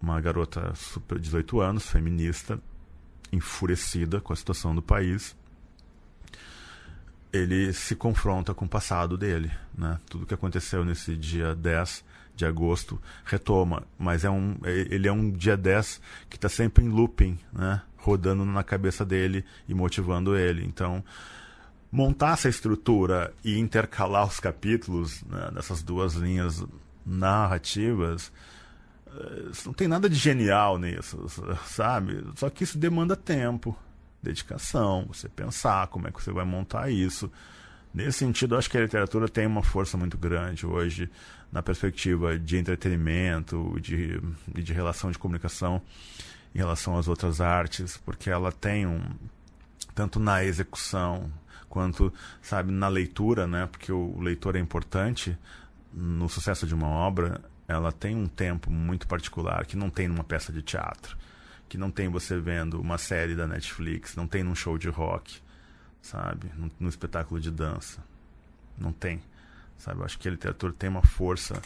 uma 0.01 0.21
garota 0.21 0.73
super 0.75 1.19
18 1.19 1.59
anos, 1.59 1.85
feminista, 1.87 2.57
enfurecida 3.33 4.21
com 4.21 4.31
a 4.31 4.35
situação 4.35 4.73
do 4.73 4.81
país. 4.81 5.35
Ele 7.31 7.73
se 7.73 7.95
confronta 7.95 8.53
com 8.53 8.65
o 8.65 8.69
passado 8.69 9.17
dele, 9.17 9.51
né? 9.77 9.99
Tudo 10.09 10.25
que 10.25 10.33
aconteceu 10.33 10.85
nesse 10.85 11.15
dia 11.15 11.53
10 11.53 12.03
de 12.35 12.45
agosto 12.45 13.01
retoma, 13.23 13.83
mas 13.97 14.25
é 14.25 14.29
um 14.29 14.57
ele 14.63 15.07
é 15.07 15.11
um 15.11 15.31
dia 15.31 15.55
10 15.55 16.01
que 16.29 16.35
está 16.35 16.49
sempre 16.49 16.83
em 16.83 16.89
looping, 16.89 17.39
né? 17.53 17.81
rodando 17.97 18.45
na 18.45 18.63
cabeça 18.63 19.03
dele 19.03 19.43
e 19.67 19.73
motivando 19.73 20.37
ele. 20.37 20.63
Então, 20.63 21.03
montar 21.91 22.33
essa 22.33 22.47
estrutura 22.47 23.33
e 23.43 23.57
intercalar 23.57 24.27
os 24.27 24.39
capítulos 24.39 25.23
né, 25.23 25.49
nessas 25.53 25.81
duas 25.81 26.13
linhas 26.13 26.63
narrativas 27.05 28.31
eh, 29.07 29.51
não 29.65 29.73
tem 29.73 29.87
nada 29.87 30.09
de 30.09 30.15
genial 30.15 30.77
nisso, 30.77 31.25
sabe? 31.65 32.23
Só 32.35 32.49
que 32.49 32.63
isso 32.63 32.77
demanda 32.77 33.15
tempo, 33.15 33.75
dedicação, 34.25 35.05
você 35.07 35.29
pensar 35.29 35.87
como 35.87 36.07
é 36.07 36.11
que 36.11 36.21
você 36.21 36.31
vai 36.31 36.45
montar 36.45 36.89
isso. 36.89 37.31
Nesse 37.93 38.19
sentido, 38.19 38.57
acho 38.57 38.69
que 38.69 38.77
a 38.77 38.81
literatura 38.81 39.29
tem 39.29 39.47
uma 39.47 39.63
força 39.63 39.97
muito 39.97 40.17
grande 40.17 40.65
hoje 40.65 41.09
na 41.51 41.63
perspectiva 41.63 42.37
de 42.37 42.57
entretenimento, 42.57 43.77
de, 43.79 44.19
de 44.47 44.73
relação 44.73 45.11
de 45.11 45.17
comunicação 45.17 45.81
em 46.53 46.57
relação 46.57 46.97
às 46.97 47.07
outras 47.07 47.39
artes, 47.39 47.97
porque 47.97 48.29
ela 48.29 48.51
tem 48.51 48.85
um 48.85 49.01
tanto 49.93 50.19
na 50.19 50.43
execução 50.43 51.31
quanto, 51.69 52.13
sabe, 52.41 52.71
na 52.71 52.87
leitura, 52.89 53.47
né? 53.47 53.67
Porque 53.67 53.91
o 53.91 54.19
leitor 54.19 54.55
é 54.55 54.59
importante 54.59 55.37
no 55.93 56.27
sucesso 56.27 56.67
de 56.67 56.73
uma 56.73 56.87
obra, 56.87 57.41
ela 57.67 57.91
tem 57.91 58.15
um 58.15 58.27
tempo 58.27 58.69
muito 58.69 59.07
particular 59.07 59.65
que 59.65 59.77
não 59.77 59.89
tem 59.89 60.07
numa 60.07 60.23
peça 60.23 60.51
de 60.51 60.61
teatro, 60.61 61.17
que 61.67 61.77
não 61.77 61.91
tem 61.91 62.09
você 62.09 62.39
vendo 62.39 62.79
uma 62.79 62.97
série 62.97 63.35
da 63.35 63.47
Netflix, 63.47 64.15
não 64.15 64.27
tem 64.27 64.43
num 64.43 64.55
show 64.55 64.77
de 64.77 64.89
rock, 64.89 65.41
sabe, 66.01 66.51
num, 66.55 66.69
num 66.79 66.89
espetáculo 66.89 67.39
de 67.39 67.51
dança. 67.51 68.03
Não 68.77 68.91
tem, 68.91 69.21
sabe? 69.77 70.01
Eu 70.01 70.05
acho 70.05 70.19
que 70.19 70.27
a 70.27 70.31
literatura 70.31 70.73
tem 70.73 70.89
uma 70.89 71.01
força 71.01 71.61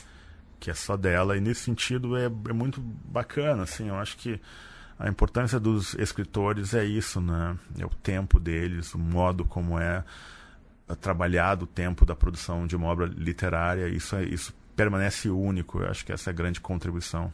que 0.59 0.69
é 0.69 0.73
só 0.73 0.97
dela 0.97 1.37
e 1.37 1.41
nesse 1.41 1.61
sentido 1.61 2.17
é, 2.17 2.25
é 2.25 2.53
muito 2.53 2.81
bacana, 2.81 3.63
assim, 3.63 3.87
eu 3.87 3.95
acho 3.95 4.17
que 4.17 4.39
a 4.99 5.07
importância 5.07 5.57
dos 5.59 5.93
escritores 5.93 6.73
é 6.73 6.83
isso, 6.83 7.21
né? 7.21 7.57
É 7.77 7.85
o 7.85 7.89
tempo 7.89 8.37
deles, 8.37 8.93
o 8.93 8.99
modo 8.99 9.45
como 9.45 9.79
é 9.79 10.03
trabalhado 10.99 11.63
o 11.63 11.67
tempo 11.67 12.05
da 12.05 12.13
produção 12.15 12.67
de 12.67 12.75
uma 12.75 12.87
obra 12.87 13.05
literária. 13.05 13.87
Isso 13.87 14.15
é 14.17 14.23
isso 14.23 14.53
permanece 14.75 15.29
único. 15.29 15.79
Eu 15.79 15.89
acho 15.89 16.05
que 16.05 16.11
essa 16.11 16.29
é 16.29 16.31
a 16.31 16.35
grande 16.35 16.59
contribuição. 16.59 17.31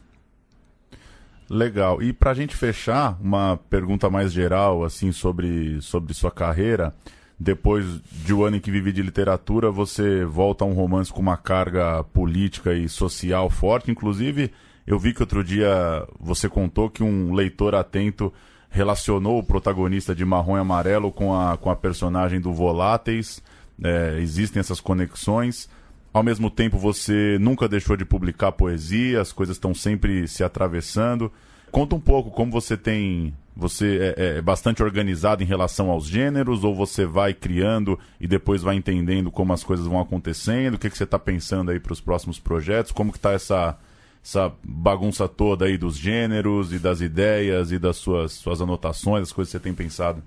Legal. 1.48 2.02
E 2.02 2.12
para 2.12 2.32
a 2.32 2.34
gente 2.34 2.56
fechar, 2.56 3.16
uma 3.20 3.56
pergunta 3.70 4.10
mais 4.10 4.32
geral 4.32 4.84
assim 4.84 5.12
sobre, 5.12 5.80
sobre 5.80 6.12
sua 6.12 6.30
carreira. 6.30 6.94
Depois 7.38 8.00
de 8.24 8.32
um 8.34 8.44
ano 8.44 8.56
em 8.56 8.60
que 8.60 8.70
vive 8.70 8.92
de 8.92 9.02
literatura, 9.02 9.70
você 9.70 10.24
volta 10.24 10.64
a 10.64 10.66
um 10.66 10.72
romance 10.72 11.12
com 11.12 11.20
uma 11.20 11.36
carga 11.36 12.02
política 12.04 12.72
e 12.72 12.88
social 12.88 13.50
forte, 13.50 13.90
inclusive 13.90 14.50
eu 14.86 14.98
vi 14.98 15.12
que 15.12 15.22
outro 15.22 15.42
dia 15.42 16.06
você 16.20 16.48
contou 16.48 16.88
que 16.88 17.02
um 17.02 17.34
leitor 17.34 17.74
atento 17.74 18.32
relacionou 18.70 19.38
o 19.38 19.42
protagonista 19.42 20.14
de 20.14 20.24
Marrom 20.24 20.56
e 20.56 20.60
Amarelo 20.60 21.10
com 21.10 21.34
a, 21.34 21.56
com 21.56 21.70
a 21.70 21.76
personagem 21.76 22.40
do 22.40 22.52
Voláteis. 22.52 23.42
É, 23.82 24.18
existem 24.20 24.60
essas 24.60 24.80
conexões. 24.80 25.68
Ao 26.16 26.22
mesmo 26.22 26.50
tempo, 26.50 26.78
você 26.78 27.36
nunca 27.38 27.68
deixou 27.68 27.94
de 27.94 28.02
publicar 28.02 28.50
poesia, 28.50 29.20
as 29.20 29.32
coisas 29.32 29.56
estão 29.56 29.74
sempre 29.74 30.26
se 30.26 30.42
atravessando. 30.42 31.30
Conta 31.70 31.94
um 31.94 32.00
pouco 32.00 32.30
como 32.30 32.50
você 32.50 32.74
tem. 32.74 33.34
Você 33.54 34.14
é, 34.16 34.38
é, 34.38 34.40
bastante 34.40 34.82
organizado 34.82 35.42
em 35.42 35.46
relação 35.46 35.90
aos 35.90 36.06
gêneros, 36.06 36.64
ou 36.64 36.74
você 36.74 37.04
vai 37.04 37.34
criando 37.34 37.98
e 38.18 38.26
depois 38.26 38.62
vai 38.62 38.76
entendendo 38.76 39.30
como 39.30 39.52
as 39.52 39.62
coisas 39.62 39.86
vão 39.86 40.00
acontecendo? 40.00 40.76
O 40.76 40.78
que, 40.78 40.88
que 40.88 40.96
você 40.96 41.04
está 41.04 41.18
pensando 41.18 41.70
aí 41.70 41.78
para 41.78 41.92
os 41.92 42.00
próximos 42.00 42.38
projetos? 42.38 42.92
Como 42.92 43.12
que 43.12 43.18
está 43.18 43.32
essa, 43.32 43.76
essa 44.24 44.50
bagunça 44.64 45.28
toda 45.28 45.66
aí 45.66 45.76
dos 45.76 45.98
gêneros 45.98 46.72
e 46.72 46.78
das 46.78 47.02
ideias 47.02 47.72
e 47.72 47.78
das 47.78 47.96
suas, 47.96 48.32
suas 48.32 48.62
anotações, 48.62 49.24
as 49.24 49.32
coisas 49.32 49.52
que 49.52 49.58
você 49.58 49.62
tem 49.62 49.74
pensado? 49.74 50.22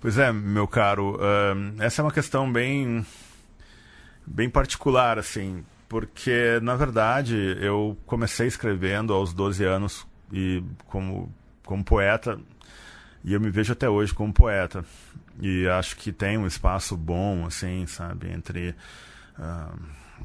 Pois 0.00 0.18
é, 0.18 0.32
meu 0.32 0.66
caro, 0.66 1.16
uh, 1.16 1.82
essa 1.82 2.02
é 2.02 2.04
uma 2.04 2.12
questão 2.12 2.52
bem, 2.52 3.04
bem 4.26 4.50
particular, 4.50 5.18
assim, 5.18 5.64
porque, 5.88 6.58
na 6.62 6.74
verdade, 6.74 7.56
eu 7.60 7.96
comecei 8.06 8.46
escrevendo 8.46 9.12
aos 9.12 9.32
12 9.32 9.64
anos 9.64 10.06
e 10.32 10.62
como, 10.86 11.32
como 11.64 11.84
poeta, 11.84 12.38
e 13.24 13.32
eu 13.32 13.40
me 13.40 13.50
vejo 13.50 13.72
até 13.72 13.88
hoje 13.88 14.12
como 14.12 14.32
poeta. 14.32 14.84
E 15.40 15.68
acho 15.68 15.96
que 15.96 16.12
tem 16.12 16.38
um 16.38 16.46
espaço 16.46 16.96
bom, 16.96 17.44
assim, 17.46 17.86
sabe, 17.86 18.30
entre 18.32 18.74
uh, 19.38 19.78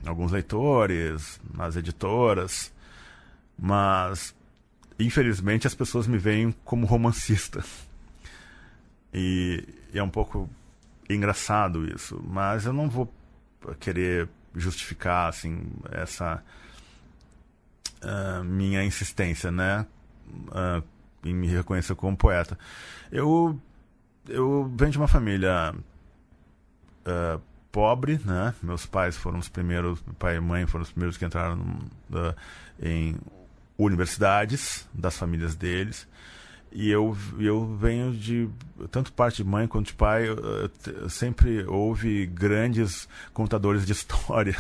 alguns 0.06 0.32
leitores, 0.32 1.40
as 1.60 1.76
editoras, 1.76 2.72
mas, 3.58 4.34
infelizmente, 4.98 5.68
as 5.68 5.76
pessoas 5.76 6.08
me 6.08 6.18
veem 6.18 6.56
como 6.64 6.86
romancista. 6.86 7.64
E, 9.14 9.68
e 9.94 10.00
é 10.00 10.04
um 10.04 10.10
pouco 10.10 10.50
engraçado 11.10 11.86
isso. 11.86 12.24
Mas 12.26 12.66
eu 12.66 12.74
não 12.74 12.90
vou 12.90 13.12
querer 13.80 14.28
justificar 14.56 15.30
assim 15.30 15.64
essa 15.92 16.44
uh, 18.04 18.44
minha 18.44 18.84
insistência, 18.84 19.52
né, 19.52 19.86
uh, 20.28 20.84
em 21.24 21.34
me 21.34 21.48
reconhecer 21.48 21.96
como 21.96 22.18
poeta. 22.18 22.58
Eu 23.12 23.60
eu 24.28 24.72
venho 24.76 24.92
de 24.92 24.98
uma 24.98 25.08
família 25.08 25.74
uh, 27.06 27.42
pobre, 27.72 28.20
né? 28.26 28.54
Meus 28.62 28.86
pais 28.86 29.18
foram 29.18 29.40
os 29.40 29.50
primeiros, 29.50 30.02
pai 30.20 30.38
e 30.38 30.40
mãe 30.40 30.68
foram 30.68 30.84
os 30.84 30.92
primeiros 30.92 31.18
que 31.18 31.26
entraram 31.26 31.80
em 32.82 33.16
universidades 33.78 34.88
das 34.94 35.18
famílias 35.18 35.56
deles. 35.56 36.08
E 36.72 36.90
eu, 36.90 37.16
eu 37.38 37.76
venho 37.76 38.14
de, 38.14 38.50
tanto 38.90 39.12
parte 39.12 39.44
de 39.44 39.50
mãe 39.50 39.68
quanto 39.68 39.88
de 39.88 39.94
pai, 39.94 40.26
sempre 41.10 41.66
houve 41.66 42.26
grandes 42.28 43.10
contadores 43.34 43.86
de 43.86 43.92
história. 43.94 44.56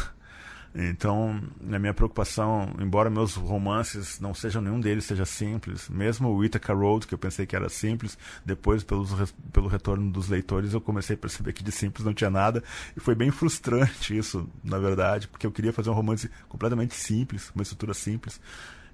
Então, 0.73 1.41
a 1.69 1.79
minha 1.79 1.93
preocupação, 1.93 2.73
embora 2.79 3.09
meus 3.09 3.35
romances 3.35 4.21
não 4.21 4.33
sejam 4.33 4.61
nenhum 4.61 4.79
deles 4.79 5.03
seja 5.03 5.25
simples, 5.25 5.89
mesmo 5.89 6.29
o 6.29 6.45
Ithaca 6.45 6.73
Road, 6.73 7.05
que 7.05 7.13
eu 7.13 7.17
pensei 7.17 7.45
que 7.45 7.57
era 7.57 7.67
simples, 7.67 8.17
depois 8.45 8.81
pelos, 8.81 9.11
pelo 9.51 9.67
retorno 9.67 10.09
dos 10.09 10.29
leitores 10.29 10.73
eu 10.73 10.79
comecei 10.79 11.15
a 11.15 11.19
perceber 11.19 11.51
que 11.51 11.61
de 11.61 11.73
simples 11.73 12.05
não 12.05 12.13
tinha 12.13 12.29
nada, 12.29 12.63
e 12.95 13.01
foi 13.01 13.15
bem 13.15 13.31
frustrante 13.31 14.17
isso, 14.17 14.49
na 14.63 14.79
verdade, 14.79 15.27
porque 15.27 15.45
eu 15.45 15.51
queria 15.51 15.73
fazer 15.73 15.89
um 15.89 15.93
romance 15.93 16.29
completamente 16.47 16.95
simples, 16.95 17.51
uma 17.53 17.63
estrutura 17.63 17.93
simples, 17.93 18.39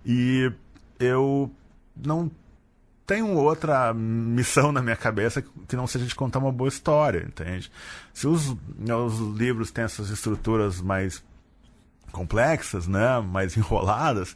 e 0.03 0.51
eu 0.99 1.51
não 1.95 2.32
tenho 3.08 3.34
outra 3.36 3.93
missão 3.93 4.74
na 4.74 4.82
minha 4.82 4.98
cabeça 4.98 5.41
que 5.41 5.78
não 5.78 5.88
seja 5.88 6.06
de 6.06 6.13
contar 6.13 6.39
uma 6.39 6.52
boa 6.52 6.67
história, 6.67 7.24
entende? 7.26 7.72
Se 8.13 8.28
os 8.28 8.54
meus 8.78 9.17
livros 9.38 9.72
têm 9.72 9.86
essas 9.86 10.10
estruturas 10.10 10.82
mais 10.82 11.24
complexas, 12.12 12.86
né, 12.86 13.22
mais 13.22 13.56
enroladas, 13.56 14.36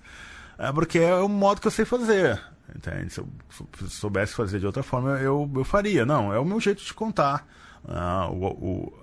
é 0.57 0.71
porque 0.71 0.99
é 0.99 1.15
o 1.15 1.27
modo 1.27 1.59
que 1.59 1.67
eu 1.67 1.71
sei 1.71 1.83
fazer. 1.83 2.41
Entende? 2.73 3.11
Se 3.11 3.19
eu 3.19 3.27
soubesse 3.89 4.33
fazer 4.33 4.57
de 4.57 4.65
outra 4.65 4.81
forma, 4.81 5.19
eu, 5.19 5.51
eu 5.53 5.65
faria. 5.65 6.05
Não, 6.05 6.33
é 6.33 6.39
o 6.39 6.45
meu 6.45 6.59
jeito 6.61 6.81
de 6.81 6.93
contar. 6.93 7.45
Ah, 7.85 8.29
o, 8.31 8.45
o 8.45 8.93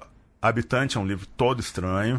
Habitante 0.40 0.96
é 0.96 1.00
um 1.00 1.06
livro 1.06 1.26
todo 1.36 1.60
estranho. 1.60 2.18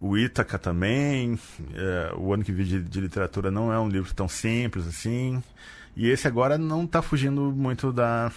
O 0.00 0.16
Ítaca 0.16 0.58
também. 0.58 1.38
É, 1.74 2.14
o 2.16 2.32
ano 2.32 2.42
que 2.42 2.52
vi 2.52 2.64
de, 2.64 2.82
de, 2.82 3.00
literatura 3.00 3.50
não 3.50 3.72
é 3.72 3.78
um 3.78 3.88
livro 3.88 4.14
tão 4.14 4.28
simples 4.28 4.86
assim. 4.86 5.42
E 5.94 6.08
esse 6.08 6.26
agora 6.26 6.56
não 6.56 6.84
está 6.84 7.02
fugindo 7.02 7.52
muito 7.52 7.92
da, 7.92 8.32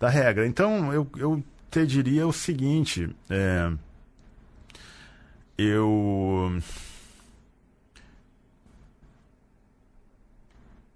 da 0.00 0.08
regra. 0.08 0.46
Então, 0.46 0.92
eu, 0.92 1.06
eu 1.16 1.44
te 1.70 1.86
diria 1.86 2.26
o 2.26 2.32
seguinte. 2.32 3.14
É, 3.28 3.70
eu 5.58 6.58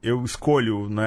eu 0.03 0.25
escolho, 0.25 0.89
né, 0.89 1.05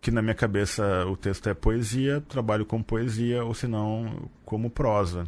que 0.00 0.10
na 0.10 0.20
minha 0.20 0.34
cabeça 0.34 1.06
o 1.06 1.16
texto 1.16 1.48
é 1.48 1.54
poesia, 1.54 2.20
trabalho 2.28 2.66
com 2.66 2.82
poesia 2.82 3.44
ou 3.44 3.54
se 3.54 3.66
não 3.66 4.28
como 4.44 4.68
prosa. 4.70 5.24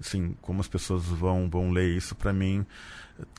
Assim, 0.00 0.36
como 0.42 0.60
as 0.60 0.68
pessoas 0.68 1.04
vão 1.04 1.48
vão 1.48 1.70
ler 1.70 1.96
isso 1.96 2.14
para 2.14 2.32
mim 2.32 2.66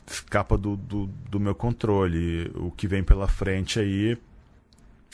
escapa 0.06 0.58
do, 0.58 0.76
do, 0.76 1.06
do 1.06 1.40
meu 1.40 1.54
controle. 1.54 2.50
O 2.54 2.70
que 2.70 2.88
vem 2.88 3.02
pela 3.02 3.28
frente 3.28 3.78
aí 3.78 4.18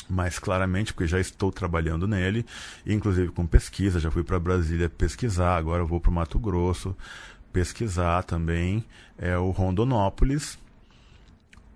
mais 0.08 0.38
claramente, 0.38 0.92
porque 0.92 1.06
já 1.06 1.18
estou 1.18 1.50
trabalhando 1.50 2.06
nele, 2.06 2.44
inclusive 2.86 3.32
com 3.32 3.46
pesquisa. 3.46 3.98
Já 3.98 4.10
fui 4.10 4.22
para 4.22 4.38
Brasília 4.38 4.88
pesquisar, 4.88 5.56
agora 5.56 5.84
vou 5.84 6.00
para 6.00 6.10
o 6.10 6.14
Mato 6.14 6.38
Grosso 6.38 6.96
pesquisar 7.52 8.24
também 8.24 8.84
é 9.16 9.38
o 9.38 9.52
Rondonópolis, 9.52 10.58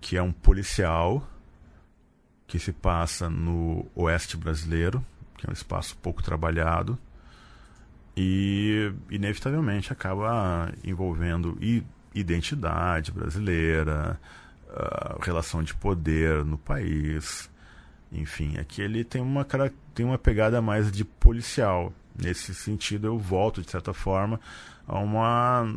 que 0.01 0.17
é 0.17 0.23
um 0.23 0.33
policial 0.33 1.25
que 2.49 2.59
se 2.59 2.73
passa 2.73 3.31
no 3.31 3.87
oeste 3.95 4.37
brasileiro, 4.37 5.05
que 5.37 5.47
é 5.47 5.51
um 5.51 5.53
espaço 5.53 5.97
pouco 5.99 6.21
trabalhado 6.21 6.99
e 8.21 8.93
inevitavelmente 9.13 9.93
acaba 9.93 10.73
envolvendo 10.83 11.57
identidade 12.13 13.13
brasileira, 13.13 14.19
relação 15.21 15.63
de 15.63 15.73
poder 15.73 16.45
no 16.45 16.59
país, 16.59 17.49
enfim, 18.11 18.59
aqui 18.59 18.83
ele 18.83 19.05
tem 19.05 19.23
uma 19.23 19.47
tem 19.95 20.05
uma 20.05 20.19
pegada 20.19 20.61
mais 20.61 20.91
de 20.91 21.05
policial. 21.05 21.93
Nesse 22.21 22.53
sentido, 22.53 23.07
eu 23.07 23.17
volto 23.17 23.63
de 23.63 23.71
certa 23.71 23.95
forma 23.95 24.41
a 24.87 24.99
uma 24.99 25.73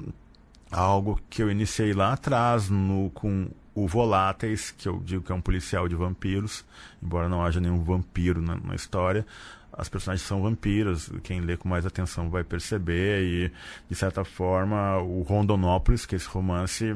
algo 0.72 1.22
que 1.30 1.44
eu 1.44 1.52
iniciei 1.52 1.94
lá 1.94 2.14
atrás 2.14 2.70
no 2.70 3.12
com 3.12 3.50
o 3.76 3.88
Voláteis, 3.88 4.72
que 4.72 4.90
eu 4.90 5.00
digo 5.06 5.24
que 5.24 5.32
é 5.32 5.36
um 5.36 5.42
policial 5.42 5.88
de 5.88 5.96
vampiros, 5.96 6.66
embora 7.04 7.30
não 7.30 7.46
haja 7.46 7.60
nenhum 7.60 7.84
vampiro 7.84 8.42
na, 8.42 8.56
na 8.56 8.74
história, 8.74 9.26
as 9.74 9.88
personagens 9.90 10.28
são 10.28 10.42
vampiros, 10.42 11.10
quem 11.24 11.42
lê 11.42 11.56
com 11.56 11.70
mais 11.70 11.86
atenção 11.86 12.30
vai 12.30 12.44
perceber, 12.44 13.24
e 13.24 13.52
de 13.90 13.96
certa 13.96 14.24
forma 14.24 14.98
o 15.00 15.22
Rondonópolis, 15.22 16.06
que 16.06 16.16
é 16.16 16.18
esse 16.18 16.28
romance, 16.28 16.96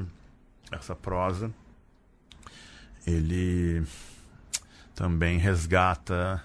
essa 0.72 0.96
prosa, 0.96 1.52
ele 3.06 3.84
também 4.94 5.38
resgata 5.38 6.42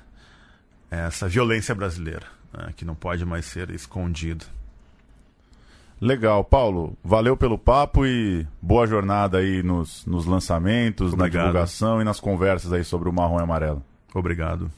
essa 0.91 1.29
violência 1.29 1.75
brasileira, 1.75 2.27
né, 2.53 2.73
que 2.77 2.85
não 2.85 2.95
pode 2.95 3.25
mais 3.25 3.47
ser 3.47 3.71
escondida. 3.71 4.45
Legal, 6.01 6.43
Paulo. 6.43 6.97
Valeu 7.05 7.37
pelo 7.37 7.59
papo 7.59 8.07
e 8.07 8.47
boa 8.61 8.87
jornada 8.87 9.39
aí 9.39 9.63
nos, 9.63 10.07
nos 10.07 10.25
lançamentos, 10.25 11.13
Obrigado. 11.13 11.35
na 11.35 11.41
divulgação 11.49 12.01
e 12.01 12.05
nas 12.05 12.19
conversas 12.19 12.73
aí 12.73 12.83
sobre 12.83 13.09
o 13.09 13.13
marrom 13.13 13.39
e 13.39 13.43
amarelo. 13.43 13.85
Obrigado. 14.15 14.71